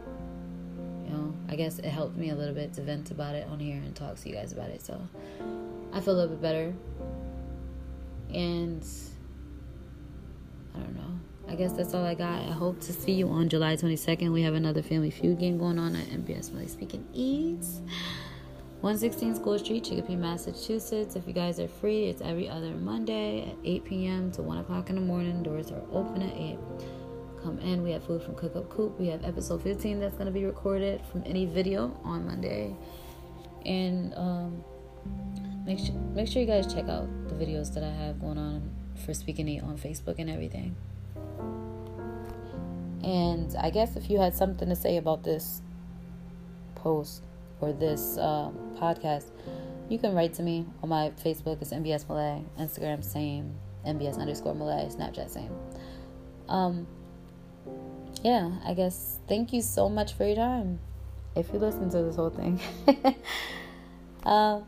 You 1.04 1.12
know, 1.12 1.34
I 1.48 1.56
guess 1.56 1.78
it 1.80 1.86
helped 1.86 2.16
me 2.16 2.30
a 2.30 2.36
little 2.36 2.54
bit 2.54 2.72
to 2.74 2.82
vent 2.82 3.10
about 3.10 3.34
it 3.34 3.48
on 3.48 3.58
here 3.58 3.76
and 3.76 3.94
talk 3.94 4.16
to 4.16 4.28
you 4.28 4.34
guys 4.36 4.52
about 4.52 4.70
it. 4.70 4.80
So 4.80 5.00
I 5.92 6.00
feel 6.00 6.14
a 6.14 6.18
little 6.18 6.36
bit 6.36 6.42
better. 6.42 6.72
And 8.32 8.86
I 10.74 10.78
don't 10.80 10.96
know. 10.96 11.20
I 11.48 11.54
guess 11.54 11.72
that's 11.72 11.94
all 11.94 12.04
I 12.04 12.14
got. 12.14 12.40
I 12.40 12.52
hope 12.52 12.80
to 12.80 12.92
see 12.92 13.12
you 13.12 13.28
on 13.28 13.48
July 13.48 13.76
22nd. 13.76 14.32
We 14.32 14.42
have 14.42 14.54
another 14.54 14.82
Family 14.82 15.10
Feud 15.10 15.38
game 15.38 15.58
going 15.58 15.78
on 15.78 15.94
at 15.94 16.06
MBS 16.08 16.52
Really 16.52 16.66
Speaking 16.66 17.06
Eats. 17.12 17.80
116 18.80 19.36
School 19.36 19.58
Street, 19.58 19.84
Chicopee, 19.84 20.16
Massachusetts. 20.16 21.16
If 21.16 21.26
you 21.26 21.32
guys 21.32 21.58
are 21.58 21.68
free, 21.68 22.04
it's 22.04 22.20
every 22.20 22.48
other 22.48 22.72
Monday 22.72 23.50
at 23.50 23.56
8 23.64 23.84
p.m. 23.84 24.30
to 24.32 24.42
1 24.42 24.58
o'clock 24.58 24.90
in 24.90 24.96
the 24.96 25.00
morning. 25.00 25.42
Doors 25.42 25.70
are 25.70 25.82
open 25.92 26.22
at 26.22 26.36
8. 26.36 26.58
Come 27.42 27.58
in. 27.60 27.82
We 27.82 27.92
have 27.92 28.04
food 28.04 28.22
from 28.22 28.34
Cook 28.34 28.54
Up 28.54 28.68
Coop. 28.68 28.98
We 28.98 29.06
have 29.08 29.24
episode 29.24 29.62
15 29.62 29.98
that's 29.98 30.14
going 30.14 30.26
to 30.26 30.32
be 30.32 30.44
recorded 30.44 31.00
from 31.10 31.22
any 31.24 31.46
video 31.46 31.98
on 32.04 32.26
Monday. 32.26 32.76
And 33.64 34.12
um, 34.14 34.64
make 35.66 35.78
sure 35.78 35.94
make 36.14 36.28
sure 36.28 36.40
you 36.40 36.48
guys 36.48 36.72
check 36.72 36.88
out 36.88 37.08
the 37.28 37.34
videos 37.34 37.74
that 37.74 37.82
I 37.82 37.90
have 37.90 38.20
going 38.20 38.38
on 38.38 38.70
for 39.04 39.12
Speaking 39.12 39.48
Eat 39.48 39.62
on 39.62 39.76
Facebook 39.76 40.16
and 40.18 40.30
everything. 40.30 40.76
And 43.02 43.54
I 43.56 43.70
guess 43.70 43.96
if 43.96 44.08
you 44.08 44.18
had 44.18 44.34
something 44.34 44.68
to 44.68 44.76
say 44.76 44.96
about 44.96 45.22
this 45.22 45.60
post, 46.74 47.22
or 47.60 47.72
this 47.72 48.18
uh, 48.18 48.50
podcast, 48.78 49.30
you 49.88 49.98
can 49.98 50.14
write 50.14 50.34
to 50.34 50.42
me 50.42 50.66
on 50.82 50.88
my 50.88 51.12
Facebook. 51.24 51.60
It's 51.60 51.72
MBS 51.72 52.08
Malay. 52.08 52.42
Instagram, 52.58 53.02
same. 53.02 53.54
MBS 53.86 54.18
underscore 54.18 54.54
Malay. 54.54 54.88
Snapchat, 54.88 55.30
same. 55.30 55.50
Um, 56.48 56.86
yeah, 58.22 58.50
I 58.64 58.74
guess 58.74 59.18
thank 59.28 59.52
you 59.52 59.62
so 59.62 59.88
much 59.88 60.14
for 60.14 60.26
your 60.26 60.36
time. 60.36 60.80
If 61.34 61.52
you 61.52 61.58
listen 61.58 61.90
to 61.90 62.02
this 62.02 62.16
whole 62.16 62.30
thing. 62.30 62.60
uh, 64.24 64.60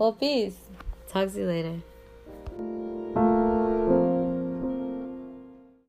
well, 0.00 0.14
peace. 0.14 0.56
Talk 1.08 1.30
to 1.30 1.38
you 1.40 1.46
later. 1.46 1.76